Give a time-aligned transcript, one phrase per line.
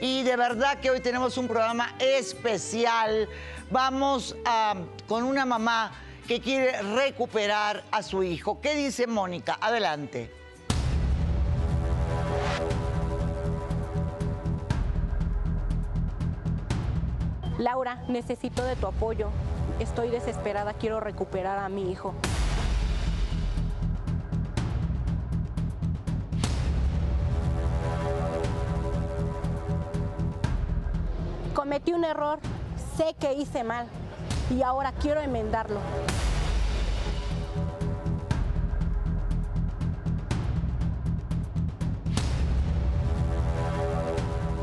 [0.00, 3.28] Y de verdad que hoy tenemos un programa especial.
[3.70, 4.74] Vamos a,
[5.08, 5.92] con una mamá
[6.28, 8.60] que quiere recuperar a su hijo.
[8.60, 9.58] ¿Qué dice Mónica?
[9.60, 10.30] Adelante.
[17.58, 19.30] Laura, necesito de tu apoyo.
[19.80, 22.14] Estoy desesperada, quiero recuperar a mi hijo.
[31.68, 32.38] Cometí un error,
[32.96, 33.88] sé que hice mal
[34.48, 35.78] y ahora quiero enmendarlo.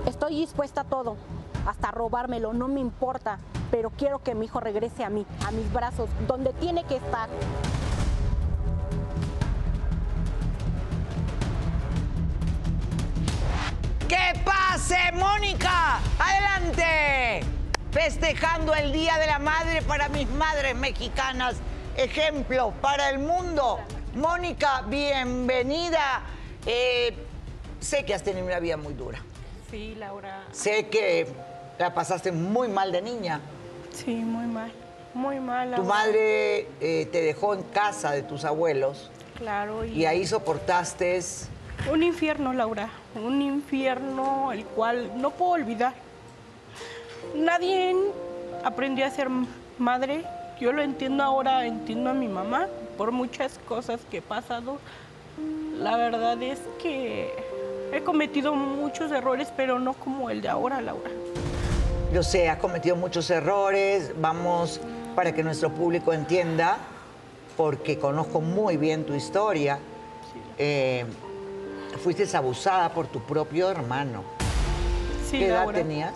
[0.07, 1.15] Estoy dispuesta a todo,
[1.67, 3.37] hasta robármelo, no me importa,
[3.69, 7.29] pero quiero que mi hijo regrese a mí, a mis brazos, donde tiene que estar.
[14.15, 15.99] ¡Que pase, Mónica!
[16.17, 17.41] ¡Adelante!
[17.91, 21.57] Festejando el Día de la Madre para mis madres mexicanas.
[21.97, 23.79] Ejemplo para el mundo.
[24.13, 26.21] Mónica, bienvenida.
[26.65, 27.13] Eh,
[27.81, 29.21] sé que has tenido una vida muy dura.
[29.69, 30.45] Sí, Laura.
[30.53, 31.27] Sé que
[31.77, 33.41] la pasaste muy mal de niña.
[33.91, 34.71] Sí, muy mal.
[35.13, 35.75] Muy mal.
[35.75, 41.19] Tu madre eh, te dejó en casa de tus abuelos Claro, y ahí soportaste
[41.91, 42.89] Un infierno, Laura.
[43.15, 45.93] Un infierno el cual no puedo olvidar.
[47.35, 47.95] Nadie
[48.63, 49.29] aprendió a ser
[49.77, 50.23] madre.
[50.59, 54.79] Yo lo entiendo ahora, entiendo a mi mamá por muchas cosas que he pasado.
[55.77, 57.33] La verdad es que
[57.91, 61.11] he cometido muchos errores, pero no como el de ahora, Laura.
[62.13, 64.13] Yo sé, has cometido muchos errores.
[64.19, 64.79] Vamos
[65.15, 66.77] para que nuestro público entienda,
[67.57, 69.79] porque conozco muy bien tu historia.
[70.57, 71.05] Eh,
[71.97, 74.23] fuiste abusada por tu propio hermano.
[75.29, 76.13] Sí, ¿Qué edad tenías?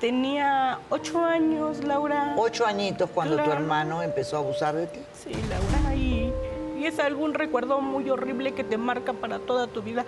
[0.00, 2.34] Tenía ocho años, Laura.
[2.36, 5.00] Ocho añitos cuando tu hermano empezó a abusar de ti.
[5.14, 6.32] Sí, Laura, y,
[6.78, 10.04] y es algún recuerdo muy horrible que te marca para toda tu vida.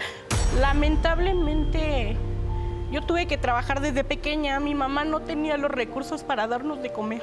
[0.61, 2.17] Lamentablemente,
[2.91, 4.61] yo tuve que trabajar desde pequeña.
[4.61, 7.23] Mi mamá no tenía los recursos para darnos de comer.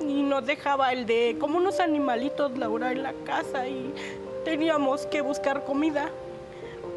[0.00, 3.92] Y nos dejaba el de como unos animalitos, Laura, en la casa y
[4.44, 6.10] teníamos que buscar comida.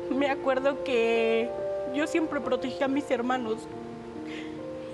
[0.09, 1.50] Me acuerdo que
[1.96, 3.68] yo siempre protegía a mis hermanos.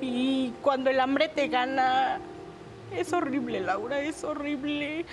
[0.01, 2.19] Y cuando el hambre te gana,
[2.95, 5.05] es horrible, Laura, es horrible.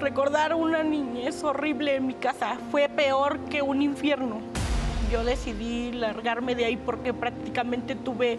[0.00, 4.40] Recordar una niñez horrible en mi casa fue peor que un infierno.
[5.10, 8.38] Yo decidí largarme de ahí porque prácticamente tuve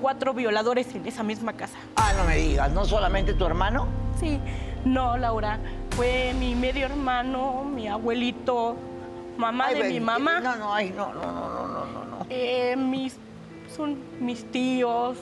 [0.00, 1.78] cuatro violadores en esa misma casa.
[1.96, 3.88] Ah, no me digas, ¿no solamente tu hermano?
[4.18, 4.38] Sí,
[4.84, 5.58] no, Laura,
[5.90, 8.76] fue mi medio hermano, mi abuelito,
[9.36, 10.40] mamá Ay, de mi mamá.
[10.40, 12.26] No, no, ay, no, no, no, no, no, no, no.
[12.30, 13.16] Eh, mis,
[13.74, 15.16] son mis tíos,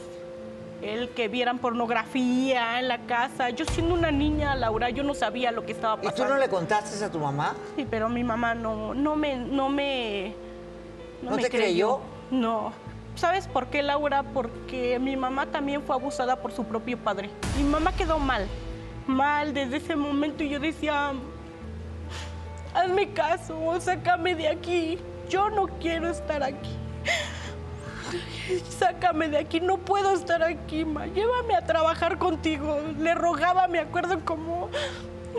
[0.83, 3.51] el que vieran pornografía en la casa.
[3.51, 6.25] Yo siendo una niña, Laura, yo no sabía lo que estaba ¿Y pasando.
[6.25, 7.55] tú no le contaste a tu mamá?
[7.77, 10.35] Sí, pero mi mamá no, no me, no me,
[11.23, 12.01] ¿No me te creyó?
[12.31, 12.73] No.
[13.17, 14.25] ¿Sabes por qué, Laura?
[14.25, 17.31] Porque mi mamá también fue abusada por su propio padre.
[17.57, 18.47] Mi mamá quedó mal,
[19.07, 21.13] mal desde ese momento y yo decía,
[22.75, 24.99] hazme caso, sácame de aquí.
[25.29, 26.77] Yo no quiero estar aquí.
[28.79, 31.07] Sácame de aquí, no puedo estar aquí, ma.
[31.07, 32.79] Llévame a trabajar contigo.
[32.99, 34.69] Le rogaba, me acuerdo cómo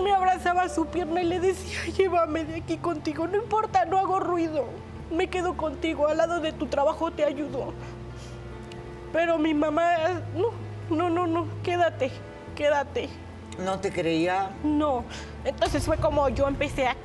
[0.01, 3.27] me abrazaba su pierna y le decía, llévame de aquí contigo.
[3.27, 4.65] No importa, no hago ruido.
[5.11, 7.73] Me quedo contigo, al lado de tu trabajo te ayudo.
[9.13, 9.85] Pero mi mamá,
[10.35, 10.49] no,
[10.89, 12.11] no, no, no, quédate,
[12.55, 13.09] quédate.
[13.59, 14.49] ¿No te creía?
[14.63, 15.05] No.
[15.45, 16.95] Entonces fue como yo empecé a,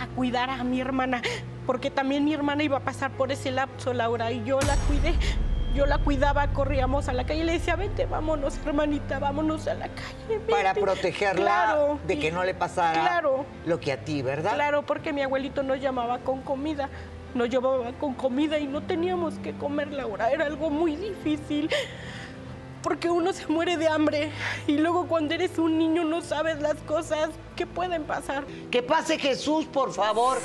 [0.00, 1.22] a cuidar a mi hermana,
[1.66, 5.14] porque también mi hermana iba a pasar por ese lapso, Laura, y yo la cuidé.
[5.74, 9.74] Yo la cuidaba, corríamos a la calle y le decía, vete, vámonos, hermanita, vámonos a
[9.74, 10.40] la calle.
[10.48, 10.80] Para vete".
[10.80, 14.54] protegerla Claro, de que no le pasara Claro, lo que a ti, ¿verdad?
[14.54, 16.88] claro, porque mi abuelito nos llamaba con comida.
[17.34, 20.30] Nos llevaba con comida y no teníamos que comer, Laura.
[20.30, 21.68] Era algo muy difícil.
[22.86, 24.30] Porque uno se muere de hambre
[24.68, 28.44] y luego cuando eres un niño no sabes las cosas que pueden pasar.
[28.70, 30.38] Que pase Jesús, por favor.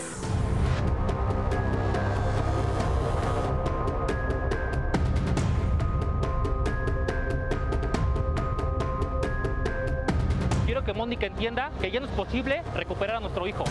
[10.66, 13.66] Quiero que Mónica entienda que ya no es posible recuperar a nuestro hijo.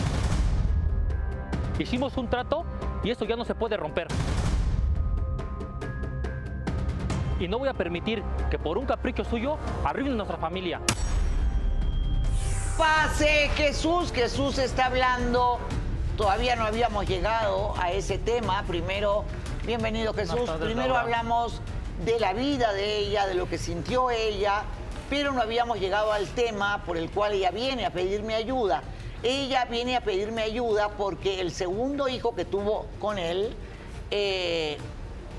[1.77, 2.63] Hicimos un trato
[3.03, 4.07] y eso ya no se puede romper.
[7.41, 10.79] Y no voy a permitir que por un capricho suyo arruine nuestra familia.
[12.77, 15.59] Pase Jesús, Jesús está hablando.
[16.17, 18.63] Todavía no habíamos llegado a ese tema.
[18.67, 19.25] Primero
[19.65, 20.45] Bienvenido Jesús.
[20.45, 21.01] Tardes, Primero Laura.
[21.01, 21.61] hablamos
[22.03, 24.63] de la vida de ella, de lo que sintió ella,
[25.07, 28.81] pero no habíamos llegado al tema por el cual ella viene a pedirme ayuda.
[29.21, 33.53] Ella viene a pedirme ayuda porque el segundo hijo que tuvo con él
[34.09, 34.79] eh,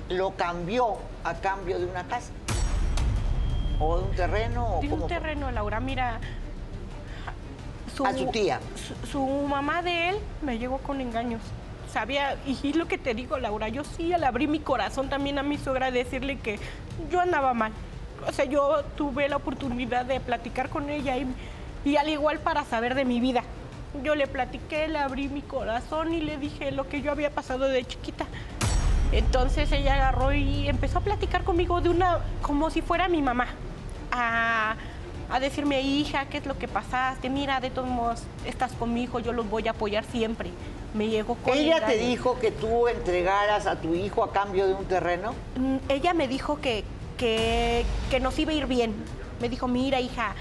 [0.08, 2.32] lo cambió a cambio de una casa.
[3.80, 4.76] O de un terreno.
[4.76, 5.08] o De un fue?
[5.08, 6.20] terreno, Laura, mira.
[8.04, 8.58] A su tía.
[8.74, 11.40] Su, su mamá de él me llegó con engaños.
[11.92, 15.38] Sabía, y es lo que te digo, Laura, yo sí le abrí mi corazón también
[15.38, 16.58] a mi suegra a decirle que
[17.10, 17.72] yo andaba mal.
[18.26, 21.26] O sea, yo tuve la oportunidad de platicar con ella y,
[21.84, 23.42] y al igual para saber de mi vida.
[24.02, 27.68] Yo le platiqué, le abrí mi corazón y le dije lo que yo había pasado
[27.68, 28.24] de chiquita.
[29.12, 33.46] Entonces ella agarró y empezó a platicar conmigo de una, como si fuera mi mamá.
[34.10, 34.74] A,
[35.30, 37.28] a decirme, hija, ¿qué es lo que pasaste?
[37.30, 40.50] Mira, de todos modos, estás con mi hijo, yo los voy a apoyar siempre.
[40.94, 44.74] Me llegó con ¿Ella te dijo que tú entregaras a tu hijo a cambio de
[44.74, 45.34] un terreno?
[45.56, 46.84] Mm, Ella me dijo que,
[47.16, 48.94] que, que nos iba a ir bien.
[49.40, 50.34] Me dijo, mira, hija,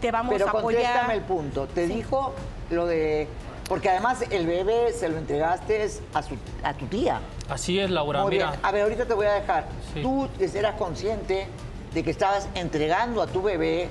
[0.00, 0.82] te vamos Pero a apoyar.
[0.82, 1.66] contéstame el punto.
[1.66, 1.94] Te Sí.
[1.94, 2.34] dijo
[2.70, 3.26] lo de...
[3.70, 7.20] Porque además el bebé se lo entregaste a, su, a tu tía.
[7.48, 8.22] Así es, Laura.
[8.22, 8.60] Muy Mira, bien.
[8.64, 9.66] A ver, ahorita te voy a dejar.
[9.94, 10.02] Sí.
[10.02, 11.46] Tú eras consciente
[11.94, 13.88] de que estabas entregando a tu bebé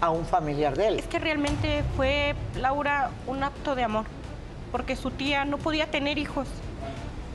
[0.00, 0.98] a un familiar de él.
[1.00, 4.06] Es que realmente fue, Laura, un acto de amor,
[4.72, 6.48] porque su tía no podía tener hijos.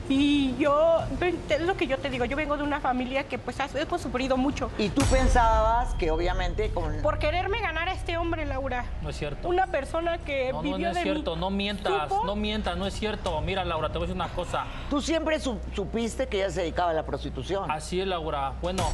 [0.08, 1.00] Y yo,
[1.48, 4.00] es lo que yo te digo, yo vengo de una familia que pues ha- hemos
[4.00, 4.70] sufrido mucho.
[4.78, 7.02] Y tú pensabas que obviamente con...
[7.02, 8.84] Por quererme ganar a este hombre, Laura.
[9.02, 9.48] no es cierto.
[9.48, 11.10] Una persona que No, no, vivió no es de mí.
[11.10, 12.24] cierto, no mientas, ¿Supo?
[12.24, 13.40] no mientas, no es cierto.
[13.40, 14.64] Mira, Laura, te voy a decir una cosa.
[14.90, 17.70] Tú siempre su- supiste que ella se dedicaba a la prostitución.
[17.70, 18.52] Así es, Laura.
[18.62, 18.84] Bueno,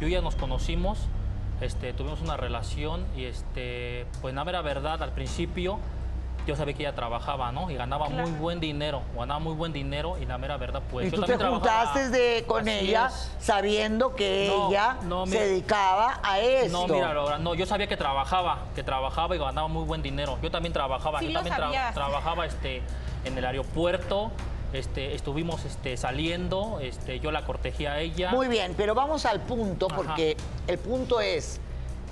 [0.00, 0.98] yo ya nos conocimos,
[1.62, 5.78] este, tuvimos una relación y, este, pues, la mera verdad, al principio
[6.48, 7.70] yo sabía que ella trabajaba, ¿no?
[7.70, 8.22] Y ganaba Claro.
[8.26, 11.22] muy buen dinero, ganaba muy buen dinero y la mera verdad, pues, y yo tú
[11.26, 11.86] te también trabajaba.
[11.92, 13.30] juntaste de, con Así ella es.
[13.38, 16.86] sabiendo que No, ella no, se dedicaba a esto.
[16.86, 20.38] No, mira, Laura, no, yo sabía que trabajaba, que trabajaba y ganaba muy buen dinero.
[20.42, 22.82] Yo también trabajaba, Sí yo lo también tra- trabajaba este,
[23.26, 24.30] en el aeropuerto,
[24.72, 28.30] este, estuvimos este, saliendo, este, yo la cortejé a ella.
[28.30, 29.96] Muy bien, pero vamos al punto, Ajá.
[29.96, 30.36] porque
[30.66, 31.60] el punto es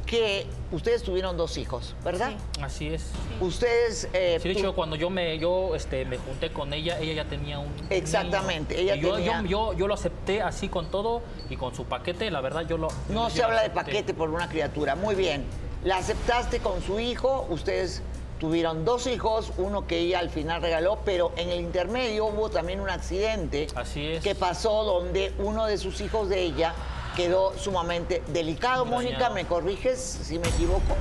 [0.06, 2.31] que ustedes tuvieron dos hijos, ¿verdad?
[2.55, 2.62] Sí.
[2.62, 3.06] Así es.
[3.41, 4.08] Ustedes...
[4.12, 7.25] eh, Sí, de hecho, cuando yo me, yo, este, me junté con ella, ella ya
[7.29, 7.69] tenía un.
[7.91, 8.93] Exactamente, niño.
[8.93, 12.31] ella yo, tenía- yo, yo, yo lo acepté así con todo y con su paquete,
[12.31, 12.88] la verdad, yo lo.
[13.08, 14.94] No se habla de paquete por una criatura.
[14.94, 15.44] Muy bien.
[15.85, 17.47] La aceptaste con su hijo.
[17.50, 18.02] Ustedes
[18.38, 22.81] tuvieron dos hijos, uno que ella al final regaló, pero en el intermedio hubo también
[22.81, 24.23] un accidente Así es.
[24.23, 26.75] que pasó donde uno de sus hijos de ella
[27.17, 28.85] quedó sumamente delicado.
[28.85, 29.35] Muy Mónica, dañado.
[29.35, 30.95] ¿me corriges si me equivoco?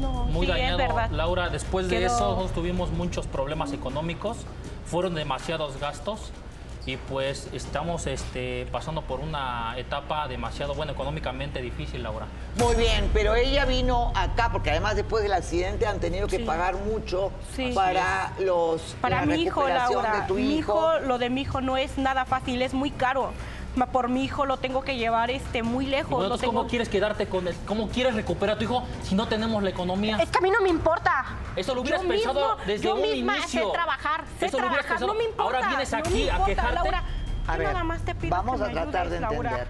[0.00, 0.78] No, Muy sí, dañado.
[0.80, 1.10] es verdad.
[1.10, 4.38] Laura, después de Quedó- eso nosotros tuvimos muchos problemas económicos,
[4.86, 6.32] fueron demasiados gastos
[6.86, 12.26] y pues estamos este, pasando por una etapa demasiado, bueno, económicamente difícil, Laura.
[12.60, 16.44] Muy bien, pero ella vino acá porque además después del accidente han tenido que Sí.
[16.44, 17.72] pagar mucho Sí.
[17.74, 20.20] para los Para la mi hijo, Laura.
[20.20, 20.92] de tu mi hijo.
[20.94, 23.32] hijo, lo de mi hijo no es nada fácil, es muy caro.
[23.84, 26.08] Por mi hijo lo tengo que llevar este muy lejos.
[26.10, 27.54] bueno, lo entonces, ¿cómo tengo- quieres quedarte con él?
[27.66, 30.16] ¿Cómo quieres recuperar a tu hijo si no tenemos la economía?
[30.16, 31.26] Es que a mí no me importa.
[31.56, 33.66] Eso lo hubieras Yo pensado mismo- desde yo un misma inicio.
[33.66, 35.14] sé trabajar, sé Eso lo trabajar, no pensado.
[35.14, 35.42] me importa.
[35.42, 36.74] Ahora vienes no aquí a importa, quejarte.
[36.74, 37.02] Laura,
[37.48, 39.36] A ver, nada más te pido vamos que a tratar de Laura.
[39.50, 39.68] entender.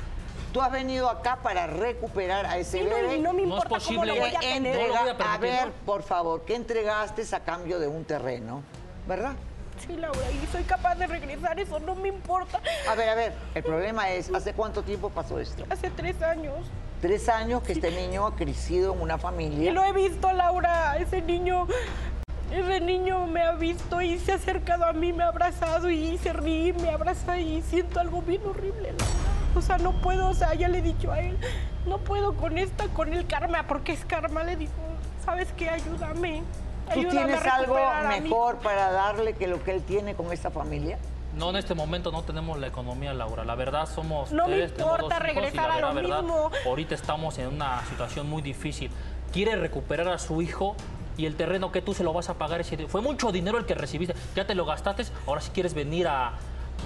[0.52, 3.16] Tú has venido acá para recuperar a ese Sí, no, bebé.
[3.16, 4.20] y no me No es importa cómo lo posible.
[4.20, 4.76] voy a ¿Qué tener.
[4.76, 5.72] No lo voy a entrega- a, ver, ¿no?
[5.84, 8.62] por favor, ¿qué entregaste a cambio de un terreno?
[9.06, 9.32] ¿Verdad?
[9.78, 12.60] Sí, Laura, y soy capaz de regresar, eso no me importa.
[12.88, 15.64] A ver, a ver, el problema es, ¿hace cuánto tiempo pasó esto?
[15.70, 16.54] Hace tres años.
[17.00, 19.72] Tres años que este niño ha crecido en una Y familia.
[19.72, 20.96] lo he visto, Laura.
[20.96, 21.66] Ese niño,
[22.50, 26.16] ese niño me ha visto y se ha acercado a mí, me ha abrazado y
[26.18, 28.94] se ríe, me abraza y siento algo bien horrible.
[29.54, 31.36] O sea, no puedo, o sea, ya le he dicho a él,
[31.86, 34.42] no puedo con esta, con el karma, porque es karma.
[34.42, 34.72] Le digo,
[35.24, 35.68] ¿sabes qué?
[35.68, 36.42] Ayúdame.
[36.94, 37.76] ¿Tú tienes algo
[38.08, 40.98] mejor para darle que lo que él tiene con esta familia?
[41.36, 43.44] No, en este momento no tenemos la economía, Laura.
[43.44, 45.94] La verdad somos No me tres, tenemos importa dos hijos y regresar la a lo
[45.94, 46.50] verdad, mismo.
[46.64, 48.90] Ahorita estamos en una situación muy difícil.
[49.32, 50.76] Quiere recuperar a su hijo
[51.18, 53.66] y el terreno que tú se lo vas a pagar ese fue mucho dinero el
[53.66, 54.14] que recibiste.
[54.34, 56.32] Ya te lo gastaste, ahora si quieres venir a,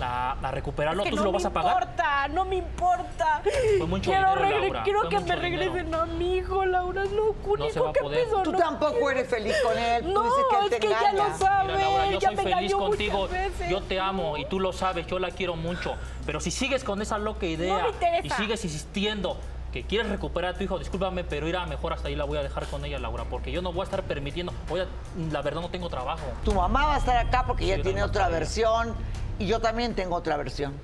[0.01, 1.83] a- a recuperarlo, Es que tú no lo me vas a pagar.
[1.83, 3.43] importa, no me importa.
[3.79, 6.03] Fue mucho quiero dinero, regre- Laura, quiero fue que mucho me regresen dinero.
[6.03, 7.05] a mi hijo, Laura.
[7.05, 8.43] No, No Cunico, a ¿qué pedo?
[8.43, 10.03] Tú No tampoco eres feliz con él.
[10.05, 11.29] Tú No, dices que él te es que ya engaña.
[11.29, 11.73] lo sabe.
[11.75, 13.29] Mira, Laura, yo ya soy me feliz contigo.
[13.29, 13.69] veces.
[13.71, 15.95] Yo te amo y tú lo sabes, yo la quiero mucho.
[16.27, 19.37] Pero si sigues con esa loca idea me y sigues insistiendo
[19.73, 22.43] que quieres recuperar a tu hijo, discúlpame, pero irá mejor hasta ahí la voy a
[22.43, 24.53] dejar con ella, Laura, porque yo no voy a estar permitiendo.
[24.69, 24.87] Voy a-
[25.31, 26.25] la verdad no tengo trabajo.
[26.45, 28.95] Tu mamá va a estar acá porque Sí, ella tiene otra versión
[29.39, 30.75] y yo también tengo otra versión.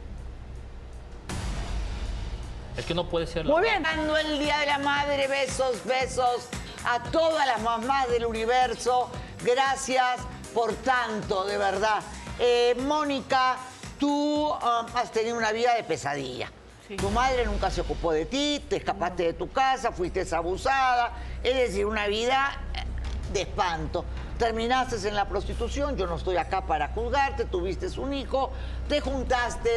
[2.77, 3.45] Es que no puede ser.
[3.45, 3.83] Muy bien.
[3.83, 6.49] Dando el Día de la Madre, besos, besos
[6.85, 9.11] a todas las mamás del universo.
[9.43, 10.21] Gracias
[10.55, 12.03] por tanto, de verdad.
[12.39, 13.57] Eh, Mónica,
[13.99, 16.53] tú um, has tenido una vida de pesadilla.
[16.95, 21.57] Tu madre nunca se ocupó de ti, te escapaste de tu casa, fuiste abusada, es
[21.57, 22.85] decir, una vida eh,
[23.33, 24.05] de espanto.
[24.39, 28.53] Terminaste en la prostitución, yo no estoy acá para juzgarte, tuviste un hijo,
[28.89, 29.71] te juntaste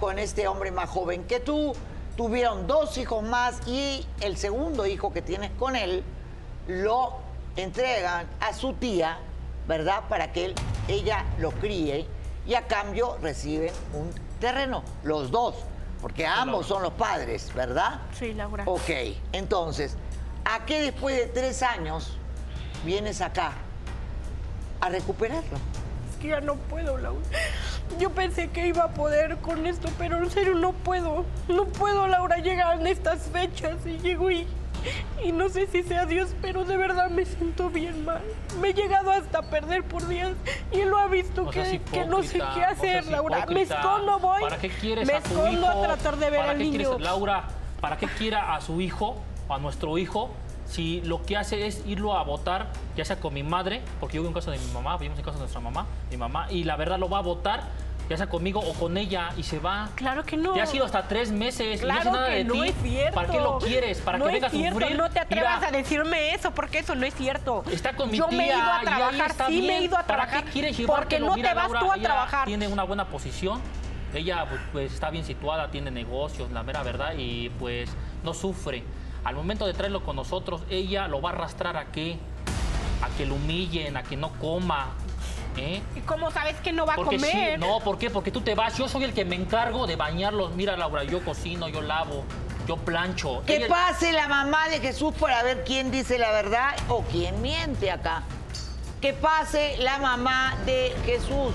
[0.00, 1.74] con este hombre más joven que tú,
[2.16, 6.02] tuvieron dos hijos más y el segundo hijo que tienes con él
[6.68, 7.16] lo
[7.56, 9.18] entregan a su tía,
[9.68, 10.04] ¿verdad?
[10.08, 10.54] Para que él,
[10.88, 12.06] ella lo críe
[12.46, 14.10] y a cambio reciben un
[14.40, 15.56] terreno, los dos,
[16.00, 18.00] porque ambos son los padres, ¿verdad?
[18.12, 18.64] Sí, Laura.
[18.66, 18.90] Ok,
[19.32, 19.96] entonces,
[20.44, 22.16] ¿a qué después de tres años
[22.84, 23.52] vienes acá
[24.80, 25.58] a recuperarlo?
[26.10, 27.24] Es que ya no puedo, Laura.
[27.98, 31.24] Yo pensé que iba a poder con esto, pero en serio no puedo.
[31.48, 34.46] No puedo, Laura, llegar en estas fechas y llego y,
[35.24, 38.20] y no sé si sea Dios, pero de verdad me siento bien mal.
[38.60, 40.32] Me he llegado hasta a perder por días
[40.72, 43.46] y él lo ha visto No que, que no sé qué no hacer, seas Laura.
[43.46, 44.40] Me escondo, voy.
[44.42, 45.66] ¿Para qué quieres me a tu escondo hijo?
[45.68, 46.98] a tratar de ver ¿Para al qué quieres- niño.
[46.98, 47.44] Laura,
[47.80, 49.16] ¿para qué quiera a su hijo,
[49.48, 50.30] a nuestro hijo,
[50.66, 54.22] si lo que hace es irlo a votar, ya sea con mi madre, porque yo
[54.22, 56.64] vivo en casa de mi mamá, vivimos en casa de nuestra mamá, mi mamá, y
[56.64, 57.62] la verdad lo va a votar,
[58.08, 59.88] ya sea conmigo o con ella, y se va.
[59.94, 60.52] Claro que no.
[60.52, 62.68] Te has ido hasta tres meses y no hace nada que de no ti.
[62.68, 63.14] es cierto.
[63.14, 64.00] ¿Para qué lo quieres?
[64.00, 64.96] ¿Para no que venga a sufrir?
[64.96, 67.64] No te atrevas Mira, a decirme eso porque eso no es cierto.
[67.70, 69.82] Está con mi Yo tía me he ido a trabajar, sí me he bien.
[69.84, 70.44] ido a ¿Para trabajar.
[70.44, 72.46] qué quieres porque no Mira, te vas Laura, tú a trabajar.
[72.46, 73.60] Tiene una buena posición.
[74.14, 77.90] Ella pues, pues, está bien situada, tiene negocios, la mera verdad, y pues
[78.22, 78.82] no sufre.
[79.24, 82.16] Al momento de traerlo con nosotros, ella lo va a arrastrar a qué?
[83.02, 84.94] A que lo humillen, a que no coma.
[85.56, 85.82] ¿Eh?
[85.94, 87.58] ¿Y cómo sabes que no va a Porque sí, comer?
[87.58, 88.10] no, ¿por qué?
[88.10, 88.76] Porque tú te vas.
[88.76, 90.54] Yo soy el que me encargo de bañarlos.
[90.54, 92.24] Mira, Laura, yo cocino, yo lavo,
[92.66, 93.42] yo plancho.
[93.46, 97.40] Que Ella- pase la mamá de Jesús para ver quién dice la verdad o quién
[97.42, 98.22] miente acá.
[99.00, 101.52] Que pase la mamá de Jesús.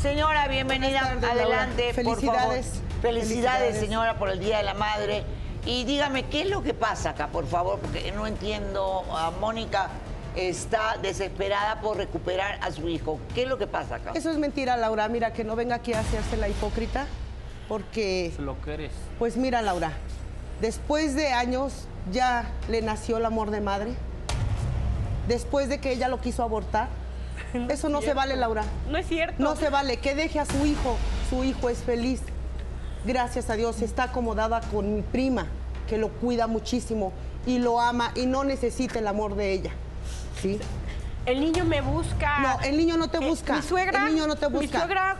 [0.00, 1.00] Señora, bienvenida.
[1.20, 1.24] Tardes.
[1.30, 2.20] Adelante, por favor.
[2.20, 2.66] Felicidades.
[2.66, 3.80] Felicidades, Felicidades.
[3.80, 5.24] señora, por el Día de la Madre.
[5.66, 7.78] Y dígame, ¿qué es lo que pasa acá, por favor?
[7.80, 9.04] Porque no entiendo.
[9.14, 9.90] A Mónica
[10.48, 13.18] está desesperada por recuperar a su hijo.
[13.34, 14.12] ¿Qué es lo que pasa acá?
[14.14, 15.08] Eso es mentira, Laura.
[15.08, 17.06] Mira, que no venga aquí a hacerse la hipócrita,
[17.68, 18.92] porque, Lo que eres.
[19.18, 19.92] pues mira, Laura,
[20.60, 23.94] después de años ya le nació el amor de madre.
[25.28, 26.88] Después de que ella lo quiso abortar.
[27.68, 28.64] Eso no se vale, Laura.
[28.88, 29.42] No es cierto.
[29.42, 29.98] No se vale.
[29.98, 30.96] Que deje a su hijo.
[31.28, 32.20] Su hijo es feliz.
[33.04, 33.82] Gracias a Dios.
[33.82, 35.46] Está acomodada con mi prima,
[35.88, 37.12] que lo cuida muchísimo
[37.46, 39.70] y lo ama y no necesita el amor de ella.
[40.40, 40.58] ¿Sí?
[41.26, 42.38] El niño me busca.
[42.40, 43.56] No, el niño no te Eh, busca.
[43.56, 44.06] mi suegra.
[44.06, 44.78] El niño no te Mi busca.
[44.78, 45.16] suegra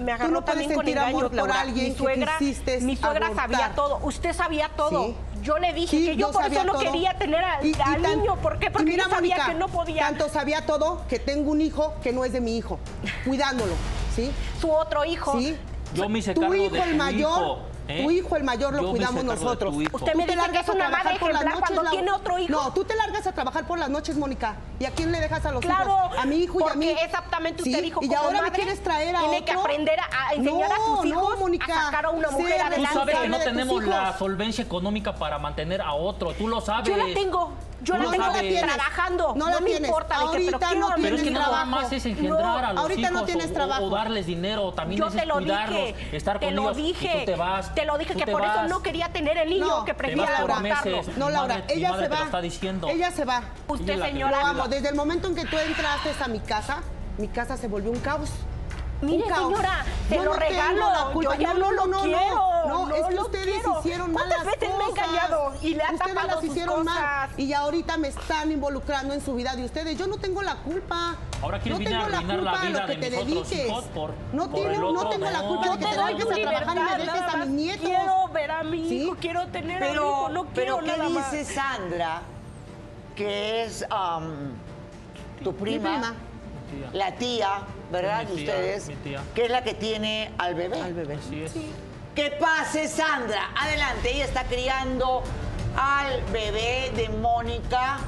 [0.00, 1.60] me agarró no puedes con sentir amor por Laura.
[1.60, 3.50] alguien mi que suegra, quisiste mi suegra abortar.
[3.50, 3.98] sabía todo.
[4.02, 5.04] Usted sabía todo.
[5.06, 5.16] Sí.
[5.42, 6.80] Yo le dije Sí, que yo, por eso no todo.
[6.82, 8.36] quería tener al, Y- y al tan- niño.
[8.36, 8.70] ¿Por qué?
[8.70, 10.06] Porque mira, yo sabía Mónica, que no podía.
[10.08, 12.78] Tanto sabía todo que tengo un hijo que no es de mi hijo,
[13.26, 13.74] cuidándolo,
[14.16, 14.32] ¿sí?
[14.60, 15.38] Su otro hijo.
[15.38, 15.56] ¿Sí?
[15.94, 18.02] Yo me hice tu cargo hijo de el mayor, hijo, ¿eh?
[18.04, 19.74] tu hijo el mayor lo Yo cuidamos nosotros.
[19.74, 21.60] Usted Tú me te dice que largas es a una trabajar madre por las ejemplar
[21.60, 21.90] cuando Laura.
[21.90, 22.52] tiene otro hijo.
[22.52, 24.56] No, tú te largas a trabajar por las noches, Mónica.
[24.78, 26.18] ¿Y a quién le dejas a los Claro, hijos?
[26.18, 26.90] A mi hijo y a porque mí.
[26.90, 30.00] exactamente usted Sí, dijo y como ahora madre, me quieres traer a tiene que aprender
[30.00, 31.64] a- a enseñar a sus No, hijos no, Mónica.
[31.80, 32.88] a sacar a una mujer adelante.
[32.92, 36.32] Tú sabes que no tenemos la solvencia económica para mantener a otro.
[36.34, 36.88] Tú lo sabes.
[36.88, 37.52] Yo la tengo.
[37.84, 38.60] Yo la tengo sabes.
[38.60, 39.34] trabajando.
[39.36, 39.88] No No, la me tienes.
[39.88, 41.66] importa de que, pero Ahorita quiero no Pero es que tienes nada trabajo.
[41.70, 43.90] más es engendrar No, a los ahorita no tienes o- o, trabajo.
[43.90, 47.18] darles dinero, también Yo es te lo dije, estar te con lo ellos dije, y
[47.20, 47.74] tú te vas.
[47.74, 51.02] te lo dije que por eso no quería tener el niño, No, que por abortarlo.
[51.16, 52.18] No, Laura, madre- ella se va.
[52.18, 52.88] lo está diciendo.
[52.88, 53.42] Ella se va.
[53.68, 54.50] Usted, la señora, Lo cuida.
[54.50, 54.68] amo.
[54.68, 56.78] Desde el momento en que tú entraste a mi casa,
[57.18, 58.30] mi casa se volvió un caos.
[59.06, 59.42] Mire, caos.
[59.48, 60.90] señora, te Yo lo no tengo regalo.
[60.92, 61.34] la culpa.
[61.36, 62.68] Yo ya No, no, no, lo no, no, quiero.
[62.68, 63.78] no, es que ustedes quiero.
[63.80, 65.04] hicieron ¿Cuántas malas veces me he cosas?
[65.06, 66.94] engañado y le ha ustedes tapado las sus hicieron cosas?
[67.02, 69.98] mal y ahorita me están involucrando en su vida de ustedes.
[69.98, 71.16] Yo no tengo la culpa.
[71.42, 73.68] Ahora quieres no tengo la culpa de vida lo que de te dediques.
[74.32, 76.00] no por tiene- el no otro, tengo la culpa de que te tu
[76.46, 77.84] a trabajar y me dejes a mis nietos.
[77.86, 80.86] Quiero ver a mi hijo, quiero tener a mi Pero, hijo, no quiero pero ¿qué
[80.98, 81.30] nada más.
[81.32, 82.22] dice Sandra?
[83.14, 83.84] Que es
[85.42, 86.14] tu prima,
[86.92, 87.58] la tía,
[87.90, 88.20] ¿verdad?
[88.28, 89.22] Sí, de ustedes, mi tía.
[89.34, 90.80] que es la que tiene al bebé.
[90.80, 91.14] Al bebé.
[91.14, 91.52] Así es.
[92.14, 93.50] Que pase Sandra.
[93.56, 95.22] Adelante, ella está criando
[95.76, 97.98] al bebé de Mónica,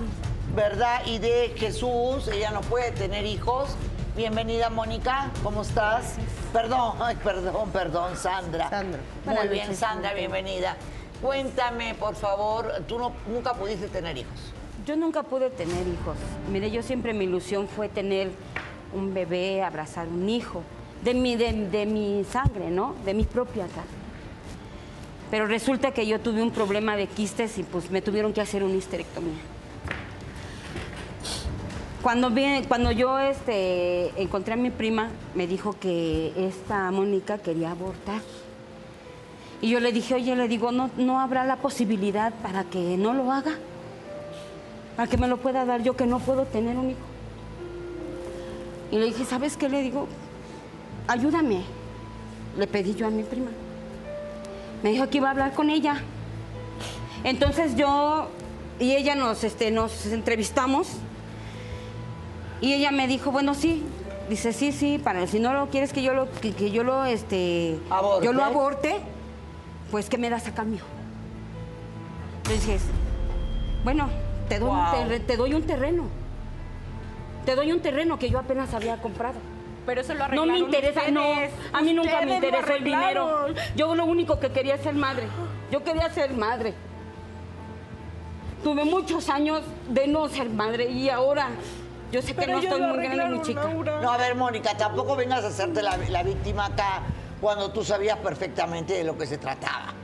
[0.55, 1.03] ¿verdad?
[1.07, 2.29] Y de Jesús.
[2.29, 3.71] Ella no puede tener hijos.
[4.17, 5.31] Bienvenida, Mónica.
[5.43, 6.15] ¿Cómo estás?
[6.53, 8.71] Perdón, ay, perdón, perdón, Sandra.
[8.71, 9.01] Sandra.
[9.25, 10.77] Muy Buenas bien, Sandra, bienvenida.
[11.21, 14.53] Cuéntame, por favor, tú no- nunca pudiste tener hijos.
[14.87, 16.17] Yo nunca pude tener hijos.
[16.53, 18.31] Mire, yo siempre mi ilusión fue tener
[18.93, 20.63] un bebé, abrazar un hijo,
[21.05, 22.95] de mi, de, de mi sangre, ¿no?
[23.05, 23.91] De mi propia sangre.
[25.31, 28.63] Pero resulta que yo tuve un problema de quistes y pues me tuvieron que hacer
[28.63, 29.35] una histerectomía.
[32.03, 37.73] Cuando, vi- cuando yo este, encontré a mi prima, me dijo que esta Mónica quería
[37.73, 38.21] abortar.
[39.61, 43.13] Y yo le dije, oye, le digo, ¿no, ¿no habrá la posibilidad para que no
[43.13, 43.53] lo haga?
[44.95, 47.01] Para que me lo pueda dar yo que no puedo tener un hijo.
[48.91, 49.69] Y le dije, ¿sabes qué?
[49.69, 50.07] Le digo,
[51.09, 51.63] ayúdame.
[52.57, 53.51] Le pedí yo a mi prima.
[54.83, 56.03] Me dijo que iba a hablar con ella.
[57.25, 58.29] Entonces yo
[58.79, 60.89] y ella nos, este, nos entrevistamos
[62.61, 63.85] y ella me dijo, bueno, sí.
[64.29, 67.05] Dice, sí, sí, para si no lo quieres que yo lo, que, que yo lo,
[67.05, 68.25] este, ¿Aborte?
[68.25, 68.97] yo lo aborte,
[69.93, 70.81] pues ¿qué me das a cambio?
[72.49, 72.79] Dije,
[73.85, 74.09] bueno,
[74.49, 76.05] te doy, un te doy un terreno.
[77.47, 79.37] Te doy un terreno que yo apenas había comprado.
[79.87, 81.31] Pero eso lo No arreglaron me interesa, no.
[81.31, 81.53] ustedes.
[81.73, 83.47] A mí nunca me interesó el dinero.
[83.77, 85.29] Yo lo único que quería es ser madre.
[85.71, 86.75] Yo quería ser madre.
[88.65, 91.51] Tuve muchos años de no ser madre y ahora
[92.11, 93.63] yo sé que Pero no estoy muy grande, mi chica.
[93.65, 94.01] Laura.
[94.01, 97.03] No, a ver, Mónica, tampoco vengas a hacerte la, la víctima acá
[97.41, 99.95] cuando tú sabías perfectamente de lo que se trataba.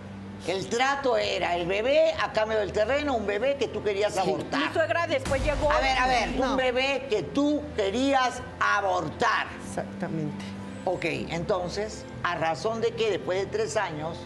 [0.46, 4.22] El trato era el bebé a cambio del terreno, un bebé que tú querías Mi
[4.22, 4.72] abortar.
[4.72, 5.70] suegra después llegó.
[5.70, 6.50] A ver, a ver, No.
[6.50, 9.46] un bebé que tú querías abortar.
[9.68, 10.44] Exactamente.
[10.84, 14.18] Ok, entonces, ¿a razón de que después de tres años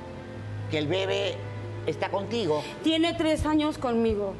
[0.70, 1.36] que el bebé
[1.86, 4.32] está contigo, Tiene tres años conmigo.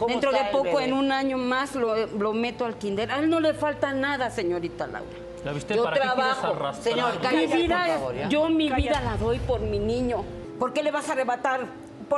[0.00, 3.12] ¿Cómo Dentro de poco, en un año más, lo, lo meto al kinder.
[3.12, 5.08] A él no le falta nada, señorita Laura.
[5.44, 5.76] ¿La viste?
[5.76, 6.46] Yo ¿Para qué trabajo.
[6.48, 6.74] arrastrar?
[6.82, 8.28] Señor, Mi cállate, vida, por favor, ¿ya?
[8.28, 8.88] yo mi Cállate.
[8.88, 10.24] vida la doy por mi niño.
[10.58, 11.66] ¿Por qué le vas a arrebatar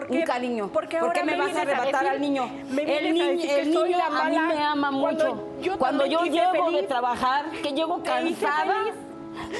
[0.08, 0.70] un cariño?
[0.72, 2.48] Porque ¿Por qué me, me vas a arrebatar al niño?
[2.70, 5.48] me el a decir que el niño la a mí me ama cuando mucho.
[5.60, 6.88] yo Cuando yo llego de feliz.
[6.88, 8.74] trabajar, que llego cansada,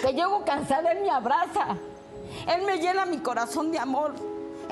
[0.02, 1.76] que llego cansada, él me abraza.
[2.48, 4.12] Él me llena mi corazón de amor.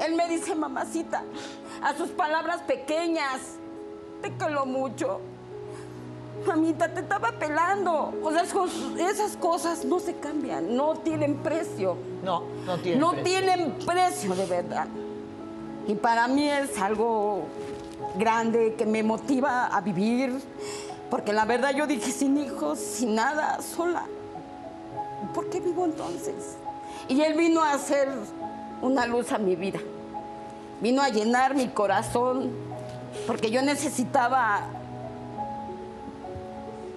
[0.05, 1.23] Él me dice, mamacita,
[1.83, 3.57] a sus palabras pequeñas,
[4.21, 5.21] te quiero mucho.
[6.47, 8.13] Mamita, te estaba pelando.
[8.23, 11.97] O sea, esas- cosas no se cambian, no tienen precio.
[12.25, 13.25] No, no tiene No precio.
[13.25, 14.87] tienen precio de verdad.
[15.87, 17.43] Y para mí es algo
[18.17, 20.41] grande que me motiva a vivir.
[21.11, 24.05] Porque la verdad yo dije sin hijos, sin nada, sola.
[25.35, 26.57] ¿Por qué vivo entonces?
[27.09, 28.09] Y él vino a hacer
[28.81, 29.79] una luz a mi vida.
[30.81, 32.51] Vino a llenar mi corazón.
[33.27, 34.63] Porque yo necesitaba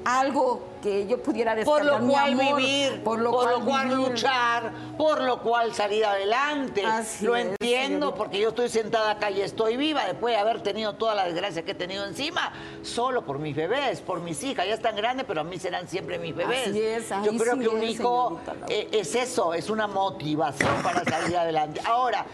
[0.06, 4.72] algo que yo pudiera Por descargar lo mi cual amor, vivir, por lo cual, luchar,
[4.98, 6.86] por lo cual salir adelante.
[6.86, 8.16] Así lo es, entiendo señorita.
[8.16, 11.64] porque yo estoy sentada acá y estoy viva después de haber tenido toda la desgracia
[11.64, 14.68] que he tenido encima, solo por mis bebés, por mis hijas.
[14.68, 16.68] Ya están grandes, pero a mí serán siempre mis bebés.
[16.68, 18.40] Así es, ahí yo creo sí que un hijo
[18.70, 21.82] eh, es eso, es una motivación para salir adelante.
[21.84, 22.28] Ahora,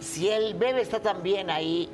[0.00, 1.90] si el bebé está también ahí,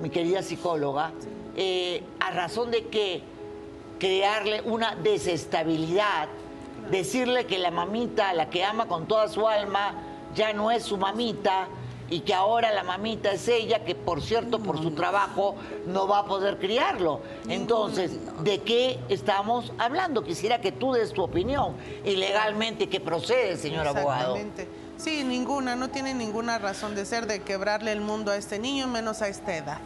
[0.00, 1.12] mi querida psicóloga,
[1.56, 3.31] eh, a razón de que
[4.02, 6.26] crearle una desestabilidad,
[6.90, 9.94] decirle que la mamita, la que ama con toda su alma,
[10.34, 11.68] ya no es su mamita
[12.10, 15.54] y que ahora la mamita es ella, que por cierto, por su trabajo,
[15.86, 17.20] no va a poder criarlo.
[17.48, 18.10] Entonces,
[18.42, 20.24] ¿de qué estamos hablando?
[20.24, 24.36] Quisiera que tú des tu opinión y legalmente que procede, señor abogado.
[24.96, 28.88] Sí, ninguna, no tiene ninguna razón de ser de quebrarle el mundo a este niño,
[28.88, 29.78] menos a esta edad.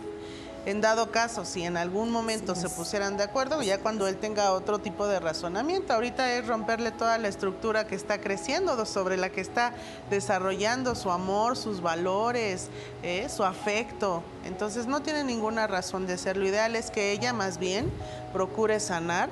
[0.66, 4.50] En dado caso, si en algún momento se pusieran de acuerdo, ya cuando él tenga
[4.50, 9.30] otro tipo de razonamiento, ahorita es romperle toda la estructura que está creciendo, sobre la
[9.30, 9.74] que está
[10.10, 12.66] desarrollando su amor, sus valores,
[13.04, 14.24] eh, su afecto.
[14.44, 16.36] Entonces no tiene ninguna razón de ser.
[16.36, 17.88] Lo ideal es que ella más bien
[18.32, 19.28] procure sanar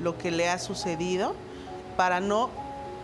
[0.00, 1.34] lo que le ha sucedido
[1.96, 2.50] para no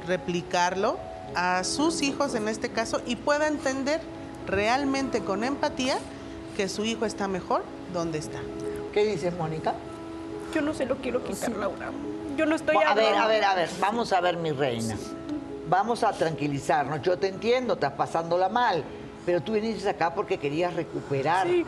[0.06, 0.96] replicarlo
[1.34, 4.00] a sus hijos en este caso y pueda entender
[4.46, 5.98] realmente con empatía
[6.57, 7.62] que su hijo está mejor
[7.93, 8.38] donde está.
[8.93, 9.75] ¿Qué dices, Mónica?
[10.55, 11.90] Yo no se lo quiero quitar, Laura.
[12.37, 13.23] Yo no estoy a ver, hablando.
[13.23, 14.97] a ver, a ver, vamos a ver, mi reina.
[15.69, 17.03] Vamos a tranquilizarnos.
[17.03, 18.85] Yo te entiendo, estás pasándola mal,
[19.27, 21.47] pero tú viniste acá porque querías recuperar.
[21.47, 21.64] Sí,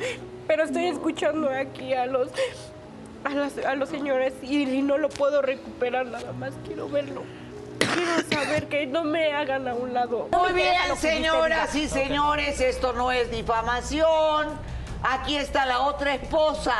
[0.46, 2.28] pero estoy escuchando aquí a los
[3.24, 6.52] a, las- a los señores y, y no lo puedo recuperar nada más.
[6.66, 7.22] Quiero verlo.
[7.78, 10.28] Quiero saber que no me hagan a un lado.
[10.32, 14.48] Muy bien, señoras y señores, esto no es difamación.
[15.08, 16.74] Aquí está la otra esposa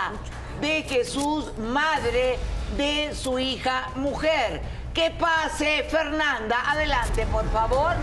[0.61, 2.39] de Jesús, madre
[2.77, 4.63] de su hija mujer.
[4.93, 6.57] Que pase, Fernanda.
[6.73, 7.95] Adelante, por favor.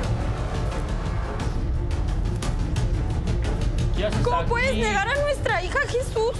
[3.97, 4.49] ¿Qué haces ¿Cómo aquí?
[4.49, 6.37] puedes negar a nuestra hija Jesús?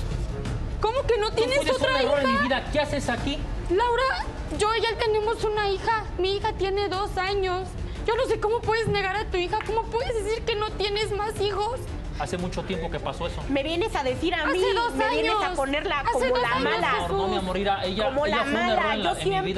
[0.79, 2.43] ¿Cómo que no Tú tienes un otra error en mi hija?
[2.43, 2.69] vida.
[2.71, 3.37] ¿Qué haces aquí?
[3.69, 4.25] Laura,
[4.59, 6.05] yo y él tenemos una hija.
[6.17, 7.67] Mi hija tiene dos años.
[8.05, 11.11] Yo no sé cómo puedes negar a tu hija, cómo puedes decir que no tienes
[11.11, 11.79] más hijos.
[12.19, 13.41] Hace mucho tiempo que pasó eso.
[13.49, 16.47] Me vienes a decir a mí, Hace dos me vienes a ponerla Hace como la
[16.49, 16.91] años, mala.
[17.08, 18.93] No, no, mi amor, ella, como ella la fue mala.
[18.93, 19.52] en, la- Yo siempre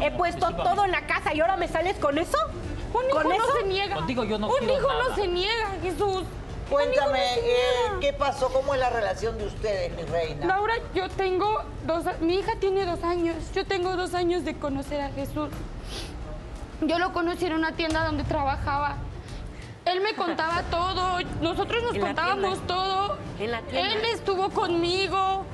[0.00, 2.38] he amor, puesto todo en la casa y ahora me sales con eso.
[2.94, 3.52] Un hijo ¿Con no eso?
[3.60, 3.96] se niega.
[3.96, 5.02] Contigo yo no Un quiero hijo nada.
[5.08, 6.22] no se niega, Jesús.
[6.70, 7.56] Cuéntame, eh.
[8.00, 8.48] ¿qué pasó?
[8.52, 10.46] ¿Cómo es la relación de ustedes, mi reina?
[10.46, 13.36] Laura, yo tengo dos, mi hija tiene dos años.
[13.54, 15.48] Yo tengo dos años de conocer a Jesús.
[16.82, 18.96] Yo lo conocí en una tienda donde trabajaba.
[19.88, 23.16] Él me contaba todo, nosotros nos contábamos todo.
[23.38, 23.94] En la tienda.
[23.94, 25.46] Él estuvo conmigo.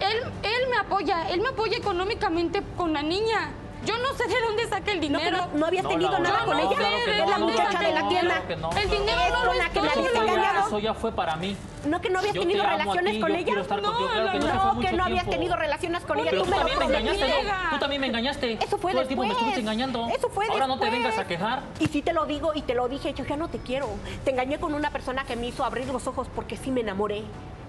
[0.00, 3.50] Él, él me apoya, él me apoya económicamente con la niña.
[3.84, 5.46] Yo no sé de dónde saca el No, que dinero.
[5.52, 6.68] no, no habías tenido nada con ella.
[6.76, 8.34] claro que es la muchacha de la no, tienda.
[8.34, 10.32] claro que no, El dinero Es no con lo la que me habías Eso ya-
[10.32, 10.66] engañado.
[10.66, 11.56] Eso ya fue para mí.
[11.86, 13.54] No, que no habías Yo tenido relaciones ti, con ella.
[13.54, 13.64] No.
[13.64, 16.30] Claro que no, que no habías tenido relaciones con ella.
[16.30, 17.28] Pero Tú tú me lo también me engañaste.
[17.44, 17.70] ¿no?
[17.70, 18.52] Tú también me engañaste.
[18.62, 20.08] Eso fue Todo el tiempo me estuviste engañando.
[20.14, 21.62] Eso fue Ahora no te vengas a quejar.
[21.78, 23.88] Y sí te lo digo y te lo dije, yo ya no te quiero.
[24.24, 27.22] Te engañé con una persona que me hizo abrir los ojos porque sí me enamoré.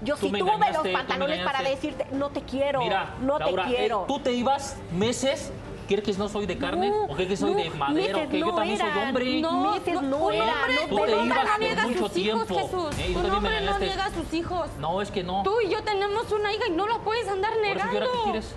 [0.04, 3.70] Yo Tú sí tuve los pantalones para decirte, no te quiero, Mira, no Laura, te
[3.72, 4.06] eh, quiero.
[4.08, 5.52] tú te ibas meses.
[5.92, 6.90] ¿Quieres que no soy de carne?
[6.90, 8.20] No, ¿O crees que soy no, de madera?
[8.20, 9.42] ¿O que yo también soy eran, hombre?
[9.42, 9.72] no.
[9.74, 10.54] meses no un era,
[10.88, 12.56] Tú te ibas no por niega a mucho sus hijos, tiempo.
[12.56, 13.00] Jesús.
[13.00, 14.70] Eh, un hombre no niega a sus hijos.
[14.80, 15.44] No, es que no.
[15.44, 18.00] Tú y yo tenemos una hija y no la puedes andar Por eso, ¿y negando.
[18.00, 18.56] ahora qué quieres?